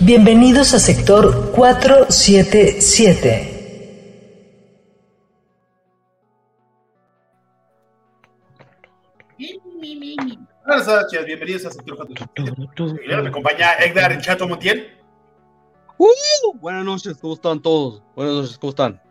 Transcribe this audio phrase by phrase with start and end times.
[0.00, 3.56] Bienvenidos a sector 477.
[10.64, 13.22] Buenas noches, bienvenidos a sector 477.
[13.22, 14.96] Me acompaña Edgar en Chato Montiel.
[15.96, 16.06] ¡Uh!
[16.60, 18.00] Buenas noches, ¿cómo están todos?
[18.14, 19.02] Buenas noches, ¿cómo están?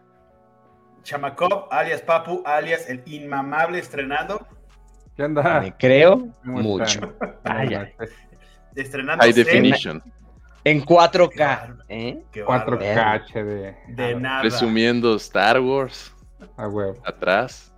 [1.03, 4.47] Chamacop, alias Papu, alias el inmamable estrenando.
[5.17, 5.59] ¿Qué onda?
[5.59, 7.13] Me creo ¿Cómo mucho.
[7.43, 7.91] Vaya.
[8.73, 10.01] Estrenando High definition.
[10.63, 11.83] En 4K.
[11.89, 12.21] ¿eh?
[12.31, 12.79] Qué bárbaro.
[12.79, 13.75] 4K HD.
[13.95, 14.41] De nada.
[14.41, 16.11] Presumiendo Star Wars
[16.57, 17.71] A huevo, atrás.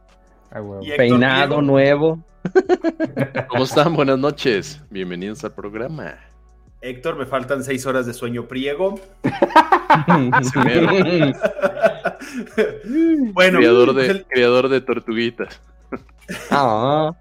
[0.51, 0.81] a huevo.
[0.97, 1.61] Peinado Diego.
[1.61, 2.23] nuevo.
[3.49, 3.93] ¿Cómo están?
[3.95, 4.81] Buenas noches.
[4.89, 6.15] Bienvenidos al programa.
[6.81, 8.99] Héctor, me faltan seis horas de sueño priego.
[13.33, 15.61] bueno, creador, pues de, el- creador de tortuguitas.
[16.51, 17.11] Ah,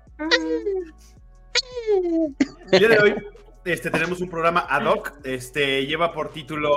[2.71, 3.15] el día de hoy
[3.65, 5.13] este, tenemos un programa ad hoc.
[5.25, 6.75] Este, lleva por título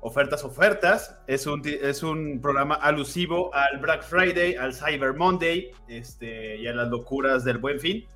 [0.00, 1.18] Ofertas, Ofertas.
[1.26, 6.74] Es un, es un programa alusivo al Black Friday, al Cyber Monday este, y a
[6.74, 8.06] las locuras del Buen Fin.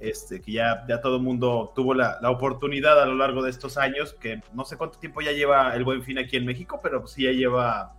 [0.00, 3.50] Este, que ya, ya todo el mundo tuvo la, la oportunidad a lo largo de
[3.50, 6.78] estos años, que no sé cuánto tiempo ya lleva el Buen Fin aquí en México,
[6.80, 7.96] pero sí ya lleva,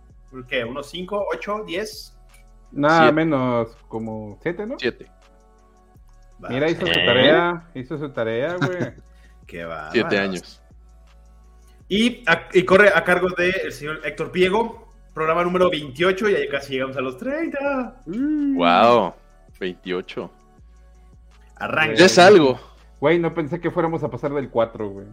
[0.48, 0.64] ¿qué?
[0.64, 2.18] ¿Unos 5, 8, 10?
[2.72, 3.12] Nada Siete.
[3.12, 4.76] menos como 7, ¿no?
[4.78, 5.10] Siete.
[6.48, 7.04] Mira, hizo su ¿Eh?
[7.04, 8.92] tarea, hizo su tarea, güey.
[9.46, 9.90] Qué va.
[9.92, 10.62] Siete años.
[11.88, 16.38] Y, a- y corre a cargo del señor Héctor Piego, programa número 28, y ya
[16.50, 18.02] casi llegamos a los 30.
[18.06, 19.14] Wow.
[19.58, 20.30] 28.
[21.56, 21.94] Arranca.
[21.94, 22.58] Ya es algo.
[23.00, 25.06] Güey, no pensé que fuéramos a pasar del 4, güey.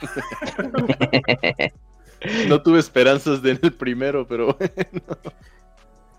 [2.48, 4.56] No tuve esperanzas de en el primero, pero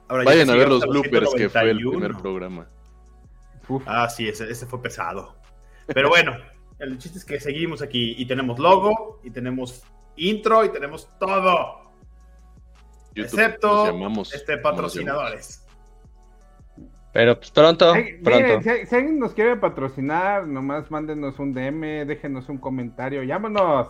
[0.09, 1.91] Ahora ya vayan a ver los bloopers que fue el 191.
[1.99, 2.67] primer programa.
[3.69, 5.35] Uf, Ah, sí, ese, ese fue pesado.
[5.87, 6.33] Pero bueno,
[6.79, 9.83] el chiste es que seguimos aquí y tenemos logo, y tenemos
[10.15, 11.91] intro, y tenemos todo,
[13.15, 15.59] YouTube, excepto llamamos, este, ¿cómo nos patrocinadores.
[17.13, 22.05] Pero pues pronto, Ay, miren, si, si alguien nos quiere patrocinar, nomás mándenos un DM,
[22.07, 23.21] déjenos un comentario.
[23.21, 23.89] ¡Llámonos!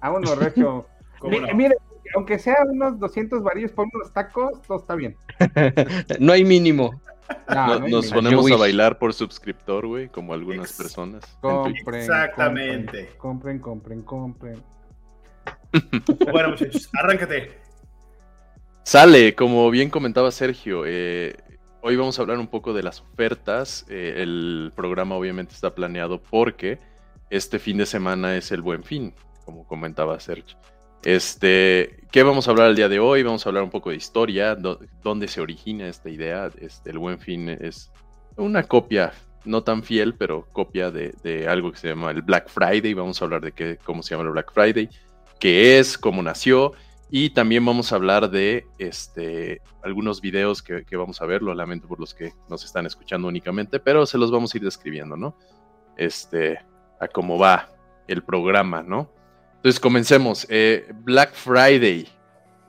[0.00, 0.86] Vámonos, Regio.
[1.20, 1.54] ¿Cómo Mi- no?
[1.54, 1.76] Mire,
[2.16, 5.16] aunque sea unos 200 varillos por unos tacos, todo está bien.
[6.18, 7.00] No hay mínimo.
[7.48, 11.24] No, No- nos ponemos a bailar por suscriptor, güey, como algunas Ex- personas.
[11.40, 13.10] Compren, Exactamente.
[13.18, 14.62] Compren, compren, compren.
[16.32, 17.58] Bueno, muchachos, arráncate.
[18.84, 21.36] Sale, como bien comentaba Sergio, eh,
[21.82, 23.84] hoy vamos a hablar un poco de las ofertas.
[23.88, 26.78] Eh, el programa obviamente está planeado porque
[27.30, 30.56] este fin de semana es el buen fin, como comentaba Sergio.
[31.04, 33.22] Este, ¿qué vamos a hablar el día de hoy?
[33.22, 36.50] Vamos a hablar un poco de historia, dó- dónde se origina esta idea.
[36.60, 37.90] Este, el buen fin es
[38.36, 39.12] una copia,
[39.44, 42.94] no tan fiel, pero copia de, de algo que se llama el Black Friday.
[42.94, 44.88] Vamos a hablar de qué, cómo se llama el Black Friday,
[45.38, 46.72] qué es, cómo nació.
[47.10, 51.42] Y también vamos a hablar de este, algunos videos que, que vamos a ver.
[51.42, 54.64] Lo lamento por los que nos están escuchando únicamente, pero se los vamos a ir
[54.64, 55.38] describiendo, ¿no?
[55.96, 56.58] Este,
[57.00, 57.70] a cómo va
[58.08, 59.10] el programa, ¿no?
[59.58, 60.46] Entonces comencemos.
[60.48, 62.08] Eh, Black Friday.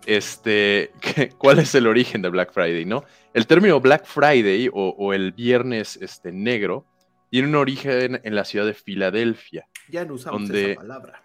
[0.05, 3.03] Este, ¿qué- ¿cuál es el origen de Black Friday, no?
[3.33, 6.85] El término Black Friday o, o el viernes este, negro
[7.29, 9.67] tiene un origen en la ciudad de Filadelfia.
[9.88, 11.23] Ya no usamos Donde- esa palabra.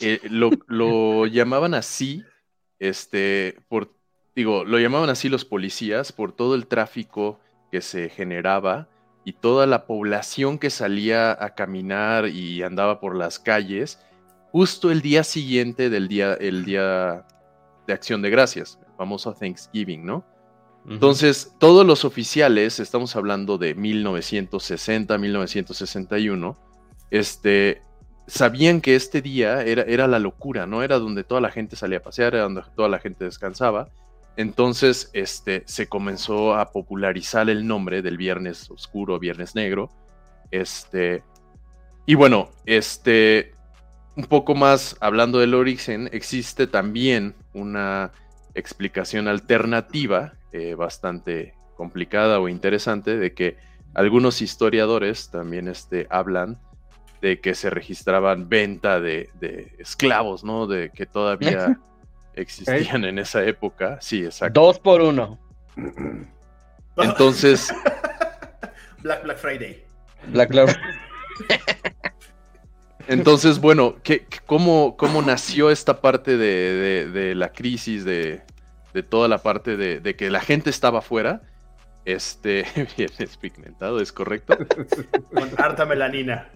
[0.00, 2.24] Eh, lo, lo llamaban así,
[2.80, 3.92] este, por,
[4.34, 7.38] digo, lo llamaban así los policías por todo el tráfico
[7.70, 8.88] que se generaba
[9.24, 14.00] y toda la población que salía a caminar y andaba por las calles
[14.52, 17.26] justo el día siguiente del día, el día
[17.86, 20.24] de acción de gracias, el famoso Thanksgiving, ¿no?
[20.88, 26.56] Entonces, todos los oficiales, estamos hablando de 1960, 1961,
[27.10, 27.82] este,
[28.26, 30.82] sabían que este día era, era la locura, ¿no?
[30.82, 33.88] Era donde toda la gente salía a pasear, era donde toda la gente descansaba.
[34.36, 39.90] Entonces, este, se comenzó a popularizar el nombre del Viernes Oscuro, Viernes Negro.
[40.50, 41.22] Este,
[42.06, 43.52] y bueno, este,
[44.16, 48.12] un poco más hablando del origen, existe también una
[48.54, 53.56] explicación alternativa, eh, bastante complicada o interesante, de que
[53.94, 56.58] algunos historiadores también este, hablan
[57.22, 60.66] de que se registraban venta de, de esclavos, ¿no?
[60.66, 61.78] De que todavía
[62.34, 63.98] existían en esa época.
[64.00, 64.60] Sí, exacto.
[64.60, 65.38] Dos por uno.
[66.96, 67.72] Entonces,
[69.02, 69.84] Black Black Friday.
[70.28, 70.76] Black Love.
[73.12, 78.42] entonces bueno, ¿qué, qué- cómo, ¿cómo nació esta parte de, de- de la crisis, de,
[78.94, 81.42] de toda la parte de, que la gente estaba afuera?
[82.04, 82.64] Este,
[82.96, 84.56] bien, es pigmentado, es correcto.
[85.34, 86.48] Con harta melanina.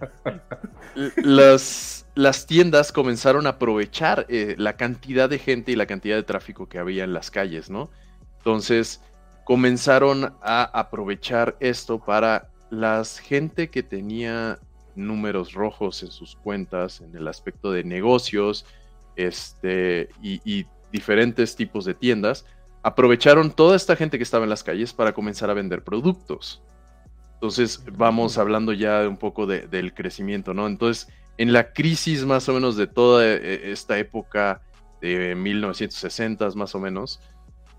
[1.17, 6.23] Las, las tiendas comenzaron a aprovechar eh, la cantidad de gente y la cantidad de
[6.23, 7.89] tráfico que había en las calles, ¿no?
[8.37, 9.01] Entonces
[9.43, 14.59] comenzaron a aprovechar esto para las gente que tenía
[14.95, 18.65] números rojos en sus cuentas, en el aspecto de negocios,
[19.15, 22.45] este, y, y diferentes tipos de tiendas,
[22.83, 26.61] aprovecharon toda esta gente que estaba en las calles para comenzar a vender productos.
[27.33, 30.67] Entonces vamos hablando ya un poco de- del crecimiento, ¿no?
[30.67, 31.07] Entonces,
[31.37, 34.61] en la crisis más o menos de toda eh, esta época
[35.01, 37.19] de 1960 más o menos,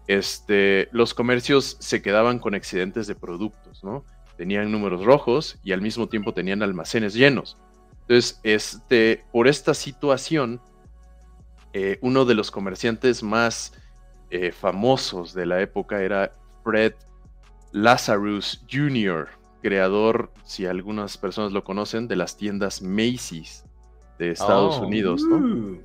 [0.06, 4.04] este, los comercios se quedaban con excedentes de productos, ¿no?
[4.36, 7.56] Tenían números rojos y al mismo tiempo tenían almacenes llenos.
[8.02, 10.60] Entonces, este, por esta situación,
[11.72, 13.72] eh, uno de los comerciantes más
[14.30, 16.32] eh, famosos de la época era
[16.64, 16.92] Fred
[17.72, 19.28] Lazarus Jr.,
[19.62, 23.64] creador, si algunas personas lo conocen, de las tiendas Macy's
[24.18, 24.86] de Estados Oh.
[24.86, 25.36] Unidos, ¿no?
[25.36, 25.80] Uh,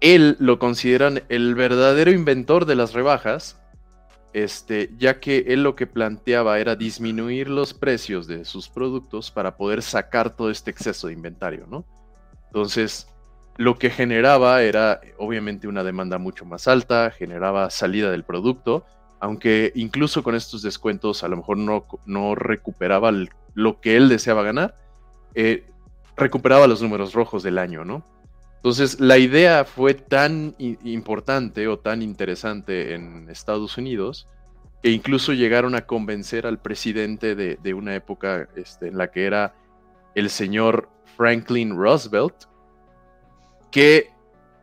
[0.00, 3.58] Él lo consideran el verdadero inventor de las rebajas,
[4.32, 9.56] este, ya que él lo que planteaba era disminuir los precios de sus productos para
[9.56, 11.84] poder sacar todo este exceso de inventario, ¿no?
[12.46, 13.08] Entonces,
[13.56, 18.84] lo que generaba era obviamente una demanda mucho más alta, generaba salida del producto,
[19.20, 23.12] aunque incluso con estos descuentos a lo mejor no, no recuperaba
[23.54, 24.76] lo que él deseaba ganar,
[25.34, 25.66] eh,
[26.16, 28.04] recuperaba los números rojos del año, ¿no?
[28.66, 34.26] Entonces, la idea fue tan importante o tan interesante en Estados Unidos
[34.82, 39.24] que incluso llegaron a convencer al presidente de, de una época este, en la que
[39.24, 39.54] era
[40.16, 42.34] el señor Franklin Roosevelt,
[43.70, 44.10] que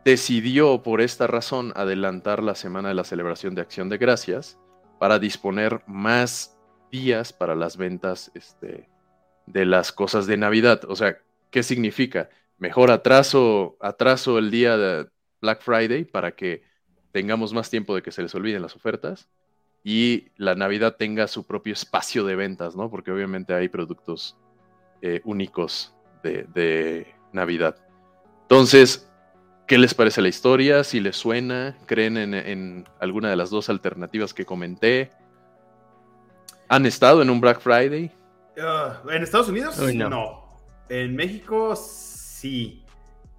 [0.04, 4.58] decidió por esta razón adelantar la semana de la celebración de Acción de Gracias
[4.98, 6.58] para disponer más
[6.92, 8.86] días para las ventas este,
[9.46, 10.82] de las cosas de Navidad.
[10.88, 11.16] O sea,
[11.50, 12.28] ¿qué significa?
[12.58, 15.08] Mejor atraso, atraso el día de
[15.40, 16.62] Black Friday para que
[17.12, 19.28] tengamos más tiempo de que se les olviden las ofertas
[19.82, 22.90] y la Navidad tenga su propio espacio de ventas, ¿no?
[22.90, 24.36] Porque obviamente hay productos
[25.02, 27.76] eh, únicos de, de Navidad.
[28.42, 29.10] Entonces,
[29.66, 30.84] ¿qué les parece la historia?
[30.84, 35.10] Si les suena, creen en, en alguna de las dos alternativas que comenté.
[36.68, 38.10] ¿Han estado en un Black Friday?
[38.56, 39.78] uh, ¿En Estados Unidos?
[39.78, 40.08] Uy, no.
[40.08, 40.44] no.
[40.88, 42.03] En México sí.
[42.44, 42.82] Y,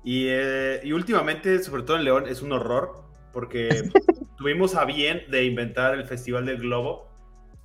[0.03, 3.69] eh, y últimamente, sobre todo en León, es un horror porque
[4.37, 7.09] tuvimos a bien de inventar el Festival del Globo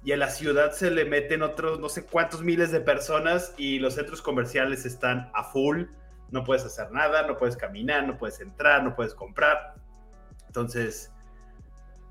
[0.05, 3.79] y a la ciudad se le meten otros no sé cuántos miles de personas y
[3.79, 5.85] los centros comerciales están a full.
[6.31, 9.75] No puedes hacer nada, no puedes caminar, no puedes entrar, no puedes comprar.
[10.47, 11.13] Entonces,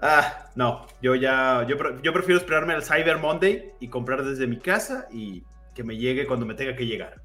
[0.02, 4.58] ah, no, yo ya, yo, yo prefiero esperarme al Cyber Monday y comprar desde mi
[4.60, 7.22] casa y que me llegue cuando me tenga que llegar.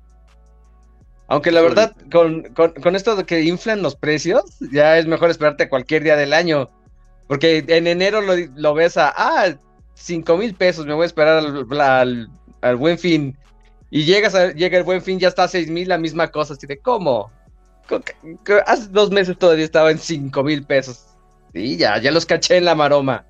[1.35, 5.31] Aunque la verdad, con, con, con esto de que inflan los precios, ya es mejor
[5.31, 6.71] esperarte cualquier día del año.
[7.27, 9.53] Porque en enero lo, lo ves a, ah,
[9.95, 13.37] 5 mil pesos, me voy a esperar al, al, al buen fin.
[13.91, 16.55] Y llegas a, llega el buen fin, ya está a 6 mil, la misma cosa.
[16.55, 17.33] Así de, ¿cómo?
[18.65, 21.05] Hace dos meses todavía estaba en 5 mil pesos.
[21.53, 23.27] Sí, ya, ya los caché en la maroma.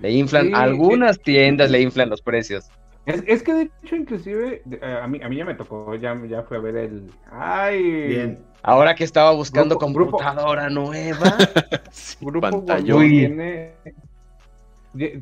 [0.00, 2.66] Le inflan, Sí, algunas tiendas le inflan los precios.
[3.04, 6.16] Es, es que de hecho, inclusive, eh, a mí, a mí ya me tocó, ya,
[6.28, 7.10] ya fui a ver el.
[7.30, 7.82] ¡Ay!
[8.08, 8.38] Bien.
[8.62, 11.36] Ahora que estaba buscando Grupo- grupo- computadora nueva.
[11.90, 12.98] Sí, Grupo pantallón.
[12.98, 13.72] Walmart tiene.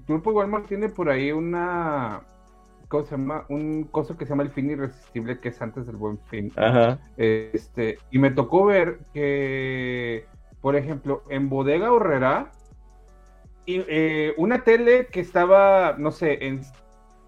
[0.06, 2.20] Grupo Walmart tiene por ahí una.
[2.88, 3.44] ¿Cómo se llama?
[3.48, 6.52] Un coso que se llama el fin irresistible, que es antes del buen fin.
[6.56, 6.98] Ajá.
[7.16, 10.26] Este, y me tocó ver que,
[10.60, 12.50] por ejemplo, en Bodega Horrera,
[13.64, 16.62] y, eh, una tele que estaba, no sé, en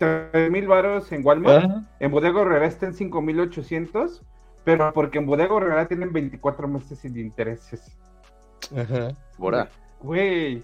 [0.02, 1.84] 3 mil baros en Walmart, Ajá.
[2.00, 4.22] en Bodega Horrera está en 5800,
[4.64, 7.96] pero porque en Bodega Horrera tienen 24 meses sin intereses.
[8.76, 9.16] Ajá.
[9.38, 9.68] Ahora.
[10.00, 10.62] Güey,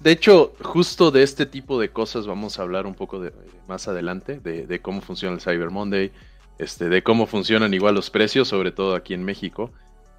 [0.00, 3.32] De hecho, justo de este tipo de cosas vamos a hablar un poco de,
[3.68, 6.10] más adelante, de, de cómo funciona el Cyber Monday,
[6.58, 9.70] este, de cómo funcionan igual los precios, sobre todo aquí en México.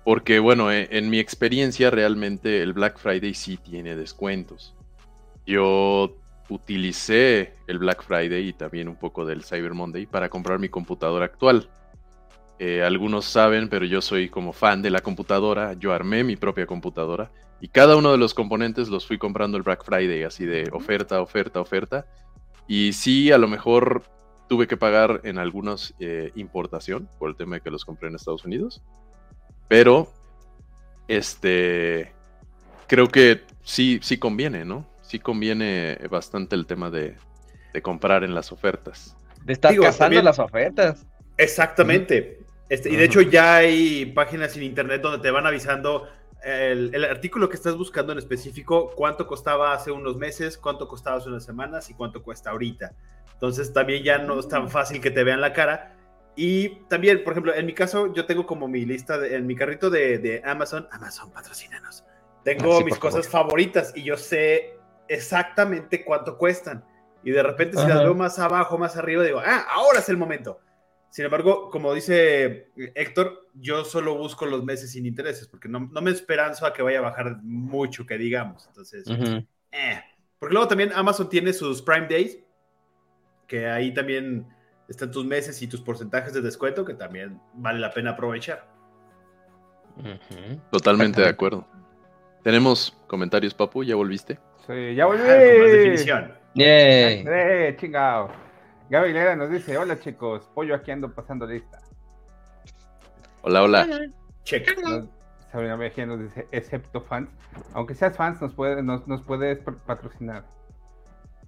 [0.05, 4.74] Porque, bueno, eh, en mi experiencia realmente el Black Friday sí tiene descuentos.
[5.46, 6.15] Yo
[6.49, 11.25] utilicé el Black Friday y también un poco del Cyber Monday para comprar mi computadora
[11.25, 11.69] actual.
[12.57, 15.73] eh, algunos saben, pero yo soy como fan de la computadora.
[15.73, 19.63] Yo armé mi propia computadora y cada uno de los componentes los fui comprando el
[19.63, 22.05] Black Friday, así de oferta, oferta, oferta.
[22.67, 24.03] Y sí, a lo mejor
[24.47, 28.15] tuve que pagar en algunos eh, importación por el tema de que los compré en
[28.15, 28.81] Estados Unidos.
[29.67, 30.11] Pero,
[31.07, 32.13] este,
[32.87, 34.85] creo que sí, sí conviene, ¿no?
[35.07, 37.15] Sí conviene bastante el tema de,
[37.74, 39.15] de comprar en las ofertas.
[39.43, 41.05] De estar Digo, cazando también- las ofertas.
[41.38, 42.39] Exactamente.
[42.69, 46.07] Este, y de hecho ya hay páginas en internet donde te van avisando
[46.43, 51.17] el, el artículo que estás buscando en específico, cuánto costaba hace unos meses, cuánto costaba
[51.17, 52.93] hace unas semanas y cuánto cuesta ahorita.
[53.33, 55.95] Entonces también ya no es tan fácil que te vean la cara.
[56.35, 59.55] Y también, por ejemplo, en mi caso, yo tengo como mi lista, de- en mi
[59.55, 62.03] carrito de, de Amazon, Amazon, patrocínanos.
[62.43, 66.83] Tengo Ah, sí, mis cosas favoritas y yo sé exactamente cuánto cuestan.
[67.24, 67.95] Y de repente, si Ajá.
[67.95, 70.59] las veo más abajo, más arriba, digo, ah, ahora es el momento.
[71.09, 76.01] Sin embargo, como dice Héctor, yo solo busco los meses sin intereses, porque no, no
[76.01, 78.67] me esperanzo a que vaya a bajar mucho, que digamos.
[78.67, 79.45] Entonces, Ujú.
[79.71, 80.03] eh.
[80.38, 82.38] Porque luego también Amazon tiene sus Prime Days,
[83.47, 84.45] que ahí también
[84.89, 88.67] están tus meses y tus porcentajes de descuento, que también vale la pena aprovechar.
[89.97, 90.59] Ujú.
[90.71, 91.65] Totalmente de acuerdo.
[92.43, 94.38] Tenemos comentarios, Papu, ¿ya volviste?
[94.67, 95.22] Sí, ya volví.
[95.24, 96.34] Ah, con más definición.
[96.55, 97.25] Yay.
[97.27, 98.29] Eh, chingado.
[98.89, 101.81] Gaby Aguilera nos dice, hola chicos, pollo aquí ando pasando lista.
[103.41, 103.88] Hola, hola.
[104.43, 104.77] Check.
[104.81, 105.05] Nos,
[105.51, 107.29] Sabrina Mejía nos dice, excepto fans.
[107.74, 110.45] Aunque seas fans, nos, puede, nos, nos puedes patrocinar.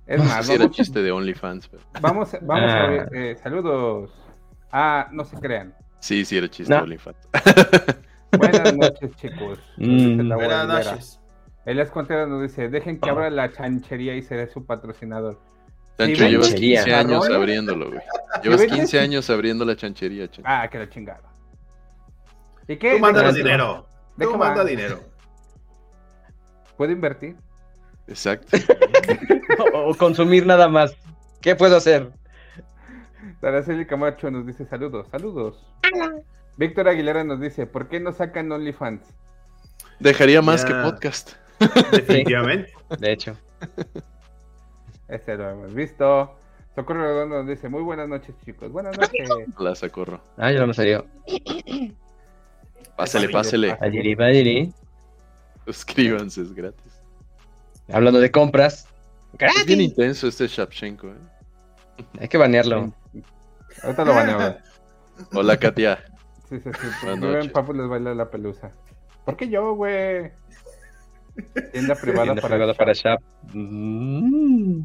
[0.08, 1.68] Es más, Sí, era vamos, chiste de OnlyFans.
[1.68, 2.88] pero- vamos, vamos a Ah.
[2.88, 4.12] ver, eh, saludos.
[4.72, 5.76] Ah, no se crean.
[6.00, 6.78] Sí, sí, era chiste No.
[6.78, 7.18] de OnlyFans.
[8.38, 9.60] Buenas noches, chicos.
[9.78, 10.30] Mm.
[10.34, 11.20] Buenas noches.
[11.68, 15.38] Elias Contreras nos dice, dejen que abra la chanchería y seré su patrocinador.
[15.98, 16.84] Chancho, Sí, llevas chanchería.
[16.84, 18.00] 15 años abriéndolo, güey.
[18.44, 18.78] Llevas vendes?
[18.80, 20.44] 15 años abriendo la chanchería, Chancho.
[20.46, 21.22] Ah, que la chingada.
[22.70, 22.94] ¿Y qué?
[22.94, 23.88] Tú mándanos ¿De qué- dinero.
[24.16, 25.00] ¿De Tú manda dinero.
[26.78, 27.36] ¿Puedo invertir?
[28.08, 28.58] Exacto.
[29.74, 30.96] O, o consumir nada más.
[31.42, 32.12] ¿Qué puedo hacer?
[33.42, 35.66] Araceli Camacho nos dice saludos, saludos.
[36.58, 39.02] Víctor Aguilera nos dice, ¿por qué no sacan OnlyFans?
[40.00, 41.34] Dejaría más que podcast.
[41.92, 42.74] Definitivamente.
[43.00, 43.36] De hecho.
[45.08, 46.36] Este lo hemos visto.
[46.76, 49.28] Socorro Redondo nos dice, muy buenas noches chicos, buenas noches.
[49.58, 50.22] La sacorro.
[50.38, 51.06] Ah, yo no me salió.
[52.96, 53.78] Pásale, pásale.
[55.66, 57.02] Suscríbanse, es gratis.
[57.92, 58.88] Hablando de compras.
[59.34, 59.80] Es bien ¡Gratis!
[59.80, 62.04] intenso este Shapchenko, ¿eh?
[62.20, 62.94] Hay que banearlo.
[63.84, 64.58] Ahorita lo baneo.
[65.34, 66.04] Hola, Katia.
[66.50, 66.88] Sí, sí, sí.
[67.04, 67.52] Buenas Ven, noches.
[67.52, 68.72] papu les baila la pelusa.
[69.26, 70.32] ¿Por qué yo, güey?
[71.72, 72.78] Tienda privada Tienda para, privada Shop.
[72.78, 73.22] para Shop.
[73.54, 74.82] Mm.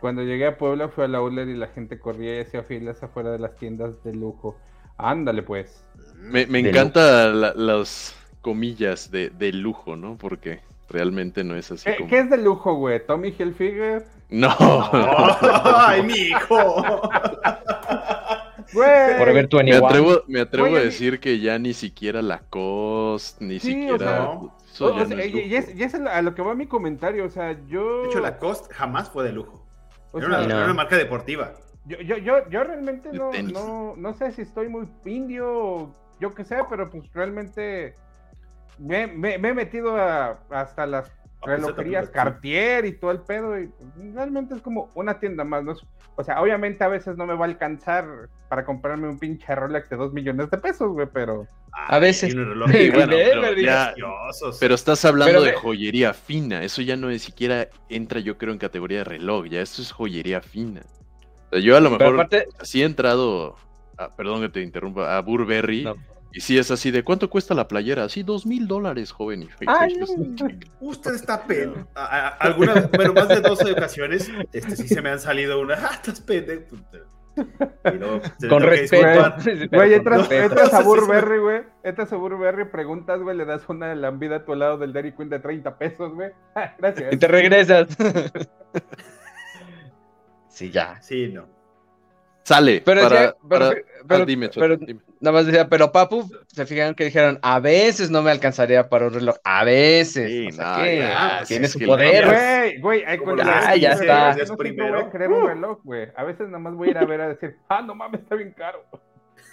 [0.00, 3.30] Cuando llegué a Puebla fui al outlet y la gente corría y hacía filas afuera
[3.32, 4.56] de las tiendas de lujo.
[4.96, 5.84] Ándale pues.
[6.16, 10.16] Me, me encanta la- las comillas de, de lujo, ¿no?
[10.16, 12.08] Porque realmente no es así ¿Qué, como...
[12.08, 13.04] qué es de lujo, güey?
[13.06, 14.06] ¿Tommy Hilfiger?
[14.30, 14.48] No.
[14.92, 16.82] ¡Ay, mi hijo!
[18.72, 19.18] Güey.
[19.18, 23.44] Por ver tu Me atrevo, me atrevo Oye, a decir que ya ni siquiera Lacoste,
[23.44, 23.98] ni Sí, o siquiera...
[23.98, 24.38] sea,
[24.72, 25.56] eso O- ya o sea, no es y, y lujo.
[25.56, 28.02] es, y es a lo que va mi comentario, o sea, yo...
[28.02, 29.66] De hecho, la Cost jamás fue de lujo.
[30.14, 30.54] Era sea, una, No.
[30.56, 31.54] era una marca deportiva.
[31.86, 36.34] yo, yo, yo, yo realmente no, no, no sé si estoy muy indio o yo
[36.34, 37.94] qué sé, pero pues realmente
[38.78, 41.10] me, me- me he metido a- hasta las
[41.42, 43.70] relojerías Cartier y todo el pedo y
[44.12, 45.72] realmente es como una tienda más, ¿no?
[45.72, 45.84] Es-
[46.16, 48.04] O sea, obviamente a veces no me va a alcanzar
[48.50, 51.46] para comprarme un pinche Rolex de dos millones de pesos, güey, pero...
[51.72, 52.32] A veces.
[52.32, 52.36] Sí,
[52.90, 53.94] bueno, pero ya-
[54.74, 56.62] estás hablando Pero de joyería fina.
[56.62, 59.46] Eso ya no ni siquiera entra, yo creo, en categoría de reloj.
[59.46, 60.82] Ya esto es joyería fina.
[61.46, 63.56] O sea, yo a lo mejor aparte, sí he entrado,
[63.96, 65.84] a- perdón que te interrumpa, a Burberry.
[65.84, 65.94] No.
[66.32, 68.04] Y sí es así de, ¿cuánto cuesta la playera?
[68.04, 69.42] Así, dos mil dólares, joven.
[69.42, 69.98] Y Ay,
[70.80, 71.74] Usted está pen.
[71.94, 75.74] a- a- Algunas, bueno, más de 12 ocasiones, este, sí se me han salido una.
[75.74, 76.76] ¡Ah, estás pendejo!
[78.38, 79.40] Te con respeto.
[79.40, 80.84] Sí, Güey, entras, entras a Sí, sí, sí.
[80.84, 81.62] Burberry, güey.
[81.82, 85.30] Entras a Burberry, preguntas, güey, le das una lambida a tu lado del Dairy Queen
[85.30, 86.30] de 30 pesos, güey.
[86.78, 87.12] Gracias.
[87.12, 87.88] Y te regresas.
[90.48, 91.00] Sí, ya.
[91.00, 91.46] Sí, no.
[92.42, 92.82] Sale.
[92.84, 95.00] Pero, para, decía- pero, para- pero- ah, dime, pero dime.
[95.20, 99.06] Nada más decía, pero Papu, se fijaron que dijeron, a veces no me alcanzaría para
[99.06, 100.28] un reloj, a veces.
[100.30, 102.26] Sí, o sea no, que ya, tiene sí, su poder.
[102.26, 104.36] Güey, güey, hay Ya, ya está.
[104.46, 104.98] No primero.
[105.00, 106.08] voy a querer un reloj, güey.
[106.16, 108.34] A veces nada más voy a ir a ver a decir, ah, no mames, está
[108.34, 108.84] bien caro.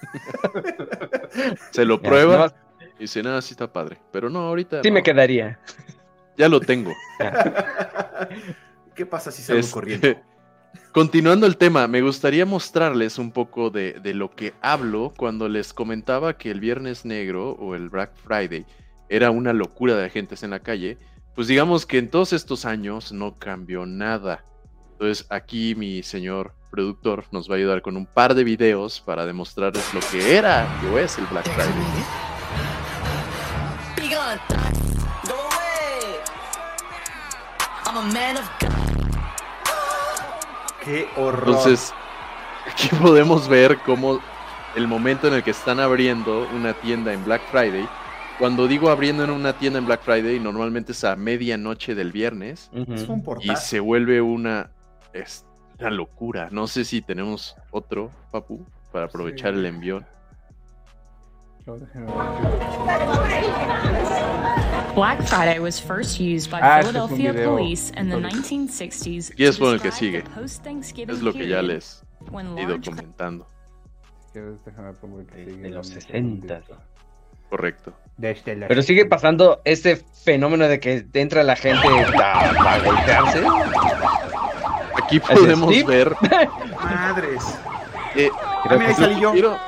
[1.71, 2.53] Se lo prueba
[2.97, 3.97] y dice, nada, sí está padre.
[4.11, 5.59] Pero no, ahorita Sí no, me quedaría.
[6.37, 6.93] ya lo tengo.
[8.95, 10.07] ¿Qué pasa si salgo Este, corriendo?
[10.97, 15.71] Continuando el tema, me gustaría mostrarles un poco de, de, lo que hablo cuando les
[15.71, 18.65] comentaba que el Viernes Negro o el Black Friday
[19.07, 20.97] era una locura de agentes en la calle.
[21.35, 24.43] Pues digamos que en todos estos años no cambió nada.
[24.93, 29.27] Entonces aquí mi señor productor nos va a ayudar con un par de videos para
[29.27, 32.07] demostrarles lo que era o es el Black Friday.
[40.87, 41.49] Qué horror.
[41.49, 41.93] Entonces,
[42.71, 44.19] aquí podemos ver cómo
[44.75, 47.87] el momento en el que están abriendo una tienda en Black Friday.
[48.39, 52.69] Cuando digo abriendo en una tienda en Black Friday, normalmente es a medianoche del viernes.
[52.71, 52.93] Uh -huh.
[52.93, 54.71] Es un y se vuelve una,
[55.11, 55.45] es
[55.77, 56.47] una locura.
[56.51, 59.59] No sé si tenemos otro, Papu, para aprovechar sí.
[59.59, 60.05] el envión.
[64.97, 69.31] Black Friday was first used by ah, Philadelphia es police in the 1960s.
[69.37, 70.23] Y es por el que sigue.
[71.07, 72.03] Es lo que ya les
[72.57, 73.45] he ido comentando.
[74.33, 76.61] De los 60.
[77.47, 77.93] Correcto.
[78.67, 83.43] Pero sigue pasando este fenómeno de que entra la gente a, a golpearse.
[84.95, 86.15] Aquí podemos ver.
[86.83, 87.43] Madres.
[88.15, 88.31] Eh,
[88.67, 89.31] a mí ahí salí yo.
[89.31, 89.59] Quiero,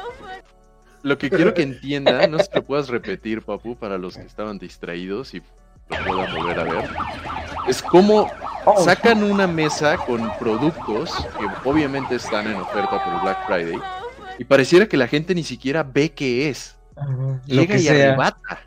[1.03, 4.23] lo que quiero que entiendan, no sé si lo puedas repetir, Papu, para los que
[4.23, 5.41] estaban distraídos y
[5.89, 6.89] lo puedan volver a ver,
[7.67, 8.29] es como
[8.83, 13.79] sacan una mesa con productos que obviamente están en oferta por Black Friday
[14.37, 16.77] y pareciera que la gente ni siquiera ve qué es.
[17.45, 18.09] Llega y sea.
[18.09, 18.59] arrebata.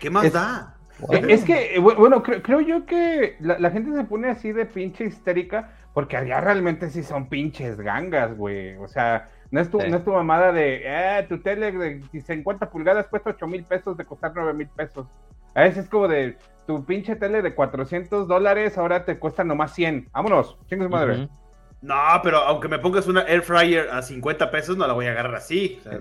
[0.00, 0.76] ¿Qué más es, da?
[0.98, 1.14] Wow.
[1.28, 5.04] Es que, bueno, creo, creo yo que la, la, gente se pone así de pinche
[5.04, 8.76] histérica porque allá realmente sí son pinches gangas, güey.
[8.76, 9.90] O sea, no es tu, sí.
[9.90, 13.98] no es tu mamada de, eh, tu tele de 50 pulgadas cuesta 8 mil pesos
[13.98, 15.06] de costar 9 mil pesos.
[15.54, 19.74] A veces es como de, tu pinche tele de 400 dólares ahora te cuesta nomás
[19.74, 20.08] 100.
[20.10, 21.12] Vámonos, chingue su madre.
[21.12, 21.30] Uh -huh.
[21.82, 25.10] No, pero aunque me pongas una air fryer a 50 pesos, no la voy a
[25.10, 25.78] agarrar así.
[25.80, 25.98] O sea,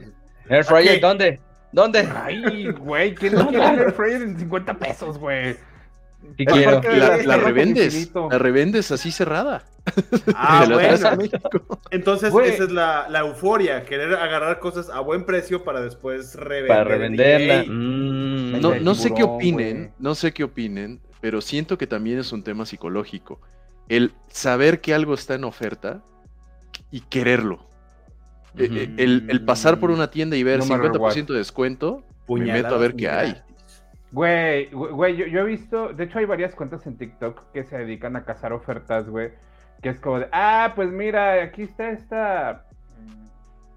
[0.47, 0.99] ¿Air fryer okay.
[1.01, 1.41] dónde?
[1.73, 2.07] ¿Dónde?
[2.15, 5.57] Ay, güey, ¿quién no quiere air fryer en 50 pesos, güey?
[6.37, 6.81] ¿Qué quiero?
[6.81, 9.63] La, la, revendes, la revendes así cerrada.
[10.35, 11.29] Ah, bueno.
[11.89, 16.67] Entonces esa es la, la, euforia, querer agarrar cosas a buen precio para después revender.
[16.67, 17.63] Para revenderla.
[17.67, 19.89] Mm, no, no sé qué opinen, wey.
[19.99, 23.39] no sé qué opinen, pero siento que también es un tema psicológico.
[23.89, 26.03] El saber que algo está en oferta
[26.91, 27.65] y quererlo.
[28.53, 28.93] Uh -huh.
[28.97, 32.75] el, el, pasar por una tienda y ver no 50% de descuento, Puñalada, me meto
[32.75, 33.41] a ver qué hay.
[34.11, 37.77] Güey, güey, yo, yo, he visto, de hecho hay varias cuentas en TikTok que se
[37.77, 39.31] dedican a cazar ofertas, güey,
[39.81, 42.65] que es como de, ah, pues mira, aquí está esta,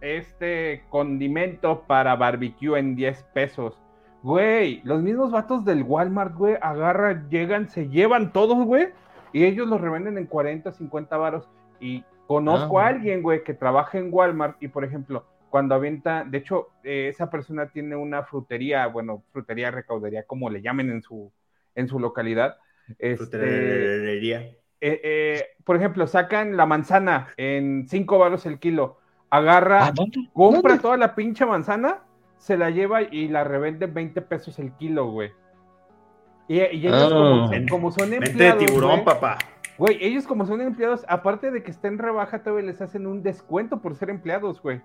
[0.00, 3.78] este condimento para barbecue en 10 pesos.
[4.24, 8.88] Güey, los mismos vatos del Walmart, güey, agarran, llegan, se llevan todos, güey,
[9.32, 11.48] y ellos los revenden en 40, 50 varos.
[11.78, 16.24] Y conozco ah, a alguien, güey, que trabaja en Walmart y, por ejemplo, cuando avienta,
[16.24, 21.00] de hecho, eh, esa persona tiene una frutería, bueno, frutería, recaudería, como le llamen en
[21.00, 21.30] su,
[21.76, 22.56] en su localidad.
[22.98, 24.40] Este, Frutería.
[24.40, 28.98] Eh, eh, por ejemplo, sacan la manzana en 5 baros el kilo,
[29.30, 30.28] agarra, ¿dónde?
[30.32, 30.82] compra ¿Dónde?
[30.82, 32.02] toda la pinche manzana,
[32.36, 35.30] se la lleva y la revende 20 pesos el kilo, güey.
[36.48, 37.48] Y, y, ellos oh.
[37.48, 39.38] como, como, son empleados, Mente de tiburón, papá.
[39.78, 43.80] Güey, ellos como son empleados, aparte de que estén rebaja, todavía les hacen un descuento
[43.80, 44.82] por ser empleados, güey.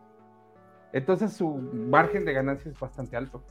[0.93, 3.43] Entonces su margen de ganancia es bastante alto.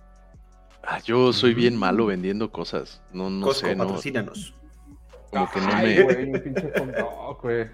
[0.83, 3.03] Ah, yo soy bien malo vendiendo cosas.
[3.13, 3.85] No, no Costco, sé, no.
[3.85, 4.55] patrocínanos.
[5.31, 6.03] Como que no Ay, me.
[6.03, 7.67] Güey, un pinche hot dog, güey.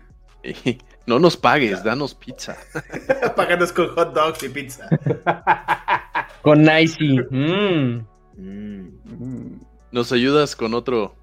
[1.07, 2.57] No nos pagues, danos pizza.
[3.37, 4.89] Páganos con hot dogs y pizza.
[6.43, 7.19] con Nicey.
[7.31, 8.07] Mm.
[8.37, 9.61] Mm.
[9.93, 11.15] ¿Nos ayudas con otro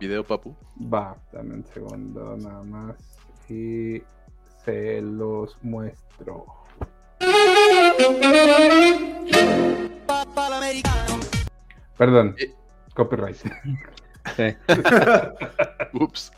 [0.00, 0.54] video, papu?
[0.92, 2.96] Va, dame un segundo nada más.
[3.48, 4.02] Y
[4.64, 6.46] se los muestro.
[11.96, 12.54] Perdón, Eh,
[12.94, 13.36] copyright.
[13.36, 14.42] Sí.
[15.92, 16.32] Ups.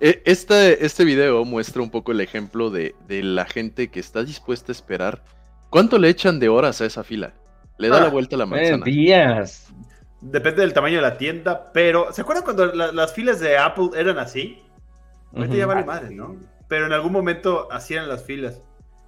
[0.00, 4.22] Eh, Este, este video muestra un poco el ejemplo de, de la gente que está
[4.24, 5.22] dispuesta a esperar.
[5.70, 7.34] ¿Cuánto le echan de horas a esa fila?
[7.78, 8.84] Le da Ah, la vuelta a la Eh, manzana.
[8.84, 9.72] días.
[10.20, 13.90] Depende del tamaño de la tienda, pero ¿se acuerdan cuando la- las filas de Apple
[13.96, 14.62] eran así?
[15.34, 16.36] Ahorita ya vale madre, ¿no?
[16.68, 18.60] Pero en algún momento hacían las filas.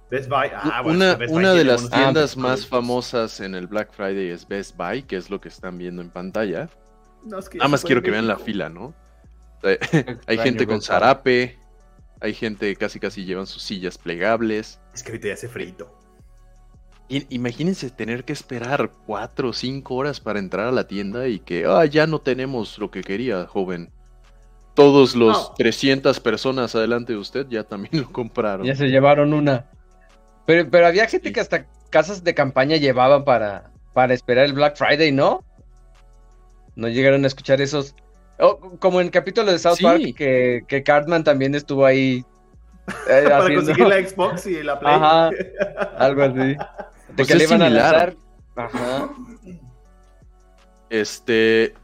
[0.09, 0.49] Best Buy.
[0.53, 4.29] Ah, bueno, una Best Buy una de las tiendas más famosas en el Black Friday
[4.29, 6.69] es Best Buy, que es lo que están viendo en pantalla.
[7.23, 8.93] No, es que Nada más quiero que vean la fila, ¿no?
[9.63, 9.77] Eh,
[10.27, 11.59] Hay gente con zarape,
[12.21, 14.79] hay gente casi casi llevan sus sillas plegables.
[14.93, 15.95] Es que ahorita ya hace frito.
[17.09, 21.65] Imagínense tener que esperar cuatro o cinco horas para entrar a la tienda y que,
[21.65, 23.91] ah, ya no tenemos lo que quería, joven.
[24.75, 28.65] todos los 300 personas adelante de usted ya también lo compraron.
[28.65, 29.65] Ya se llevaron una.
[30.49, 34.77] Pero, pero había gente que hasta casas de campaña llevaban para, para esperar el Black
[34.77, 35.45] Friday, ¿no?
[36.75, 37.93] No llegaron a escuchar esos.
[38.79, 42.25] como en el capítulo de South Park, que, que Cartman también estuvo ahí.
[43.07, 44.91] Eh, para conseguir la Xbox y la Play.
[44.91, 45.29] Ajá,
[45.99, 46.39] algo así.
[46.39, 46.57] De
[47.15, 48.15] pues que le iban a lanzar.
[48.55, 49.09] Ajá.
[50.89, 51.75] Este.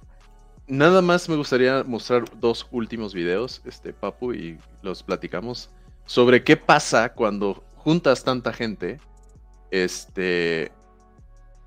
[0.66, 5.70] Nada más me gustaría mostrar dos últimos videos, este, Papu, y los platicamos.
[6.08, 9.00] Sobre qué pasa cuando juntas tanta gente.
[9.70, 10.72] Este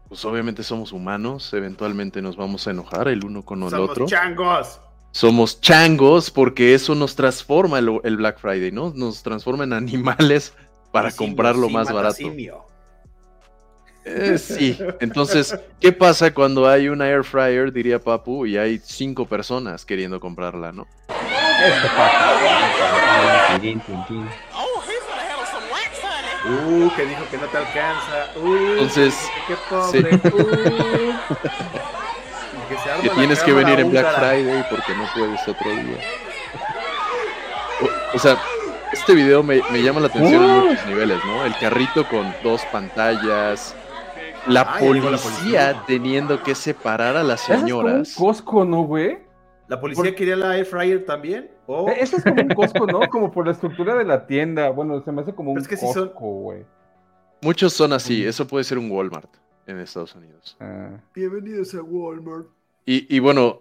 [0.08, 4.08] pues obviamente somos humanos, eventualmente nos vamos a enojar el uno con el otro.
[4.08, 4.80] Somos changos.
[5.12, 8.92] Somos changos porque eso nos transforma el, Black Friday, ¿no?
[8.96, 10.54] Nos transforma en animales
[10.90, 12.32] para comprar lo más barato.
[14.04, 19.26] Eh, sí, entonces, ¿qué pasa cuando hay una air fryer, diría Papu, y hay cinco
[19.26, 20.86] personas queriendo comprarla, ¿no?
[21.08, 22.28] Esto pasa.
[26.44, 28.30] Uh, que dijo que no te alcanza.
[28.36, 30.14] Uh, Entonces, qué pobre.
[30.32, 31.12] Uh.
[33.02, 35.98] que, tienes que venir en Black Friday porque no puedes otro día.
[38.14, 38.38] O, sea,
[38.92, 41.44] este video me, llama la atención en muchos niveles, ¿no?
[41.44, 43.74] El carrito con dos pantallas,
[44.46, 48.10] la, policía, teniendo que separar a las señoras.
[48.10, 49.18] Es como un Costco, ¿no, güey?
[49.66, 51.50] ¿La policía quería la air fryer también?
[51.70, 51.88] ¿O?
[51.90, 53.00] E, eso es como un Costco, ¿no?
[53.10, 54.70] Como por la estructura de la tienda.
[54.70, 56.64] Bueno, se me hace como un Costco, güey.
[57.42, 58.24] Muchos son así.
[58.24, 59.30] Eso puede ser un Walmart
[59.66, 60.56] en Estados Unidos.
[60.60, 60.98] Ah.
[61.14, 62.46] Bienvenidos a Walmart.
[62.86, 63.60] Y, bueno,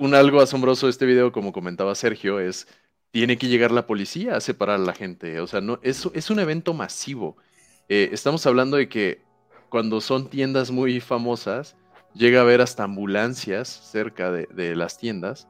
[0.00, 2.66] un algo asombroso de este video, como comentaba Sergio, es
[3.10, 5.38] tiene que llegar la policía a separar a la gente.
[5.40, 7.36] O sea, no, es, es un evento masivo.
[7.90, 9.20] Eh, estamos hablando de que
[9.68, 11.76] cuando son tiendas muy famosas,
[12.14, 15.46] llega a haber hasta ambulancias cerca de, las tiendas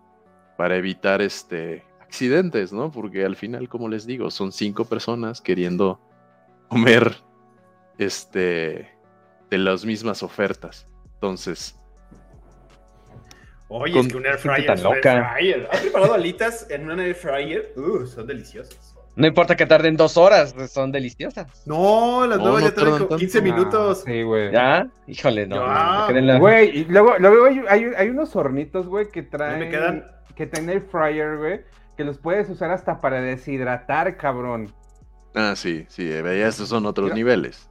[0.56, 2.92] para evitar este accidentes, ¿no?
[2.92, 6.00] Porque al final, como les digo, son cinco personas queriendo
[6.68, 7.16] comer
[7.98, 8.88] este
[9.50, 10.86] de las mismas ofertas.
[11.14, 11.76] Entonces.
[13.68, 15.02] Oye, es que un air fryer, air
[15.34, 15.68] fryer.
[15.72, 17.72] ¿Has preparado alitas en un air fryer?
[17.76, 18.94] Uh, son deliciosas.
[19.16, 21.64] No importa que tarden dos horas, son deliciosas.
[21.66, 24.02] No, las nuevas ya traen 15 minutos.
[24.04, 24.52] sí, güey.
[24.52, 24.88] ¿Ya?
[25.06, 26.08] Híjole, no.
[26.40, 29.60] Güey, y luego, luego hay, hay, unos hornitos, güey, que traen.
[29.60, 30.04] Me quedan?
[30.34, 31.60] Que tienen el fryer, güey,
[31.96, 34.72] que los puedes usar hasta para deshidratar, cabrón.
[35.34, 37.68] Ah, sí, sí, ya estos son otros niveles.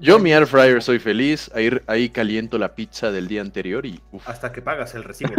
[0.00, 1.50] Yo, mi air fryer, soy feliz.
[1.54, 4.00] Ahí, ahí caliento la pizza del día anterior y.
[4.26, 5.32] Hasta que pagas el recibo.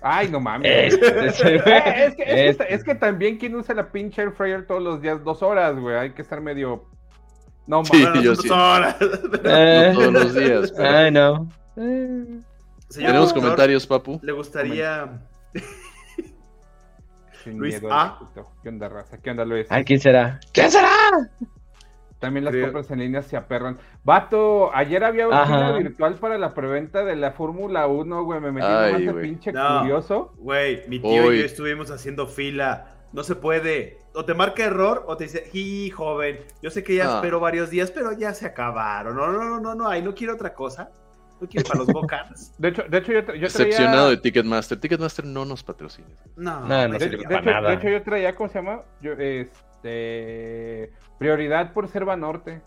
[0.00, 0.94] Ay, no mames.
[0.94, 2.14] Eh,
[2.68, 5.96] es, que, también quien usa la pinche air fryer todos los días, dos horas, güey.
[5.96, 6.84] Hay que estar medio.
[7.66, 8.24] No mames.
[8.24, 8.96] dos horas.
[9.00, 10.74] no todos los días.
[10.78, 11.48] Ay, no.
[12.88, 14.20] ¿Tenemos comentarios, papu?
[14.22, 15.20] Le gustaría.
[17.46, 18.18] Luis A.
[18.62, 19.18] ¿Qué onda, raza?
[19.18, 19.66] ¿Qué onda, Luis?
[19.70, 20.40] Ay, ¿quién será?
[20.52, 20.90] ¿Quién será?
[22.18, 23.76] También las compras en línea se aperran.
[24.02, 28.40] Vato, ayer había una fila virtual para la preventa de la Fórmula 1, güey.
[28.40, 30.32] Me metí más de pinche curioso.
[30.38, 32.94] Güey, mi tío y yo estuvimos haciendo fila.
[33.12, 33.98] No se puede.
[34.14, 37.16] O te marca error o te dice, y joven, yo sé que ya ah.
[37.16, 39.16] espero varios días, pero ya se acabaron.
[39.16, 40.90] No, no, no, no, no, ahí no quiero otra cosa.
[41.40, 42.54] No para los bocas.
[42.58, 43.42] De hecho, de hecho yo, yo traía...
[43.42, 44.78] Decepcionado de Ticketmaster.
[44.78, 46.08] Ticketmaster no nos patrocina.
[46.36, 47.18] No, no, no, de, de, hecho,
[47.62, 48.82] de hecho, yo traía, ¿cómo se llama?
[49.00, 52.62] Yo, este Prioridad por ser Banorte.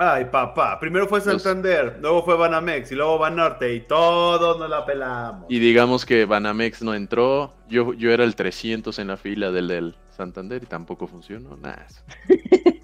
[0.00, 4.86] Ay, papá, primero fue Santander, luego fue Banamex y luego Banorte y todos nos la
[4.86, 5.46] pelamos.
[5.48, 9.66] Y digamos que Banamex no entró, yo, yo era el 300 en la fila del,
[9.66, 11.88] del Santander y tampoco funcionó, nada.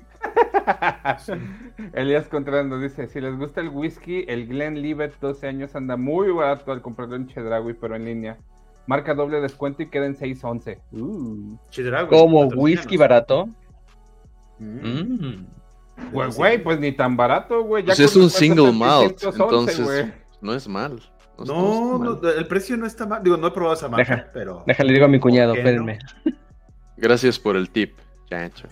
[1.93, 5.97] Elías Contreras nos dice, si les gusta el whisky, el Glen Livet 12 años anda
[5.97, 8.39] muy barato al comprarlo en Chedraui, pero en línea.
[8.87, 10.79] Marca doble descuento y queda en 6.11.
[10.93, 12.07] Uh.
[12.09, 13.49] ¿Como whisky barato?
[14.59, 15.47] Mm.
[16.13, 17.85] Güey, pues ni tan barato, güey.
[17.85, 21.01] Pues es un single malt, entonces no es mal.
[21.39, 23.23] No, no, el precio no está mal.
[23.23, 24.63] Digo, no he probado esa marca, pero.
[24.67, 25.99] Déjale, digo a mi cuñado, espérenme.
[26.97, 27.95] Gracias por el tip,
[28.31, 28.69] chancho.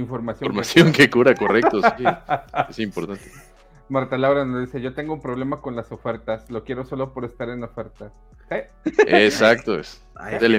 [0.00, 2.04] Información, Información que, cura, correcto, sí.
[2.70, 3.30] es importante.
[3.88, 7.24] Marta Laura nos dice, yo tengo un problema con las ofertas, lo quiero solo por
[7.24, 8.12] estar en oferta.
[9.06, 10.02] Exacto, es.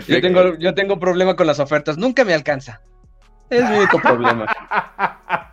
[0.08, 2.82] yo, tengo, yo tengo problema con las ofertas, nunca me alcanza.
[3.50, 4.46] Es mi único problema.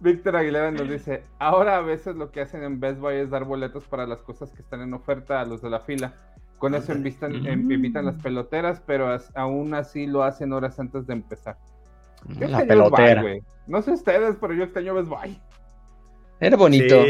[0.00, 3.44] Víctor Aguilera nos dice, ahora a veces lo que hacen en Best Buy es dar
[3.44, 6.14] boletos para las cosas que están en oferta a los de la fila.
[6.58, 11.12] Con eso invitan, em, evitan las peloteras, pero aún así lo hacen horas antes de
[11.12, 11.56] empezar.
[12.38, 13.22] La pelotera.
[13.66, 15.40] no sé ustedes, pero yo extraño Best Buy.
[16.40, 17.00] Era bonito.
[17.00, 17.04] a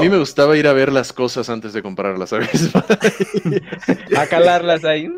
[0.00, 2.70] mí me gustaba ir a ver las cosas antes de comprarlas, ¿sabes?
[4.16, 5.10] a calarlas ahí.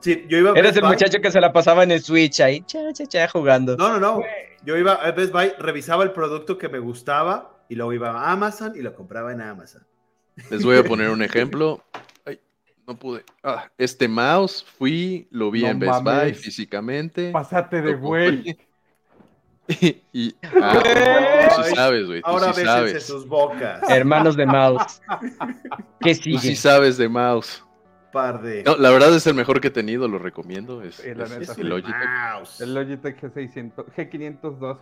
[0.00, 2.62] Sí, yo iba a Eres el muchacho que se la pasaba en el Switch ahí,
[2.62, 3.76] cha, cha, cha, jugando.
[3.76, 4.22] No, no, no.
[4.64, 8.32] Yo iba a Best Buy, revisaba el producto que me gustaba y luego iba a
[8.32, 9.86] Amazon y lo compraba en Amazon.
[10.50, 11.82] Les voy a poner un ejemplo.
[12.90, 13.24] No pude.
[13.44, 17.30] Ah, este mouse, fui, lo vi en Best Buy físicamente.
[17.30, 18.58] Pásate de güey.
[20.12, 22.20] Y, ah, sí sabes, güey.
[22.24, 23.06] Ahora sí sabes.
[23.06, 23.88] sus bocas.
[23.88, 25.00] Hermanos de mouse.
[26.00, 26.38] ¿Qué sigue?
[26.38, 27.64] Tú sí sabes de mouse.
[28.10, 28.64] Par de...
[28.64, 30.82] No, la verdad es el mejor que he tenido, lo recomiendo.
[30.82, 31.18] Es, el
[31.68, 31.94] Logitech.
[32.58, 34.78] El Logitech G600, G502.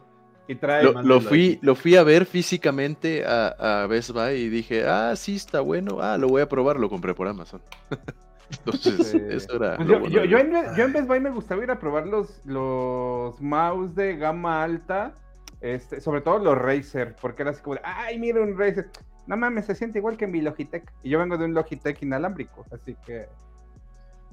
[0.48, 4.86] Y trae lo, fui, lo fui a ver físicamente a, a, Best Buy y dije,
[4.86, 7.60] ah, sí, está bueno, ah, lo voy a probar, lo compré por Amazon.
[8.50, 9.76] Entonces, eso era.
[9.76, 12.40] Pues yo, yo, yo, en, yo, en, Best Buy me gustaba ir a probar los,
[12.46, 15.12] los mouse de gama alta,
[15.60, 18.88] este, sobre todo los Razer, porque era así como, ay, mira un Razer.
[19.26, 20.90] No mames, se siente igual que mi Logitech.
[21.02, 23.26] Y yo vengo de un Logitech inalámbrico, así que.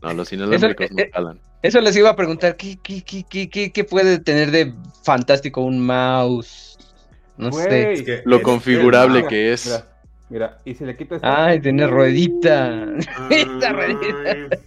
[0.05, 1.39] No, los inalámbricos no jalan.
[1.63, 4.71] Eso les iba a preguntar, ¿qué, qué, qué, qué, puede tener de
[5.03, 6.77] fantástico un mouse?
[7.37, 8.21] No sé.
[8.23, 9.83] lo configurable que es.
[10.29, 11.21] Mira, y si le quitas.
[11.23, 12.85] Ay, tiene ruedita.
[13.31, 14.59] Esta ruedita.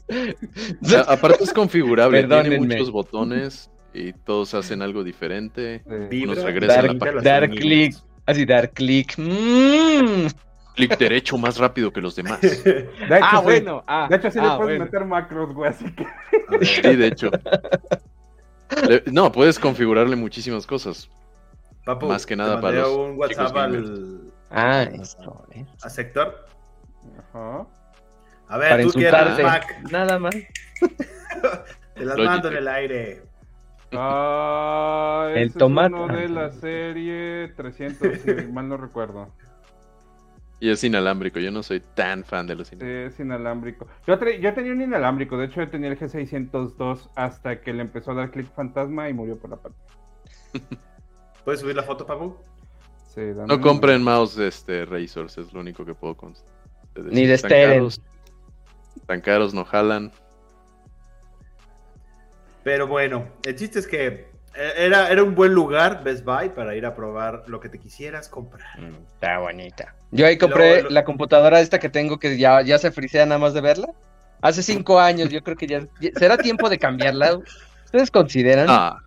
[1.07, 5.83] aparte es configurable, tiene muchos botones y todos hacen algo diferente.
[5.87, 7.23] Nos regresa la página.
[7.23, 7.95] Dar clic,
[8.27, 9.15] así dar clic.
[9.17, 10.27] Mm.
[10.79, 12.41] Clic derecho más rápido que los demás.
[12.41, 13.83] De hecho, ah, bueno.
[13.85, 16.07] Ah, de hecho, sí le ah, puedes meter macros, güey, así que.
[16.65, 17.31] Sí, de hecho.
[19.07, 21.11] no, puedes configurarle muchísimas cosas.
[21.85, 24.21] Papu, más que nada para los un WhatsApp al,
[24.53, 25.47] Ah, esto.
[25.51, 25.67] Eh.
[25.83, 26.47] ¿A sector?
[27.19, 27.67] Ajá.
[28.47, 29.81] A ver, Para tú quieres Mac.
[29.91, 30.35] Nada más.
[31.95, 33.23] Te las mando en el aire.
[33.93, 35.97] Ah, el tomate.
[35.97, 39.35] Es uno de la serie 300, si mal no recuerdo.
[40.61, 43.13] Y es inalámbrico, yo no soy tan fan de los inalámbricos.
[43.13, 43.87] Sí, es inalámbrico.
[44.07, 48.11] Yo, yo, tenía un inalámbrico, de hecho yo tenía el G602 hasta que le empezó
[48.11, 49.79] a dar clic fantasma y murió por la parte.
[51.45, 52.37] ¿Puedes subir la foto, Papu?
[53.47, 56.45] no compren mouse este Razors, es lo único que puedo contar.
[56.97, 57.89] Ni de Steren.
[59.07, 60.13] Tan caros no jalan.
[62.65, 64.07] Pero bueno, el chiste es que
[64.55, 67.79] eh, era, era un buen lugar, Best Buy, para ir a probar lo que te
[67.79, 68.79] quisieras comprar.
[68.79, 69.95] Mm, está bonita.
[70.11, 73.55] Yo ahí compré la computadora esta que tengo que ya, ya se frisea nada más
[73.55, 73.89] de verla.
[74.41, 75.87] Hace cinco años, yo creo que ya.
[76.17, 77.41] ¿Será tiempo de cambiarla?
[77.85, 78.67] ¿Ustedes consideran?
[78.69, 79.03] Ah,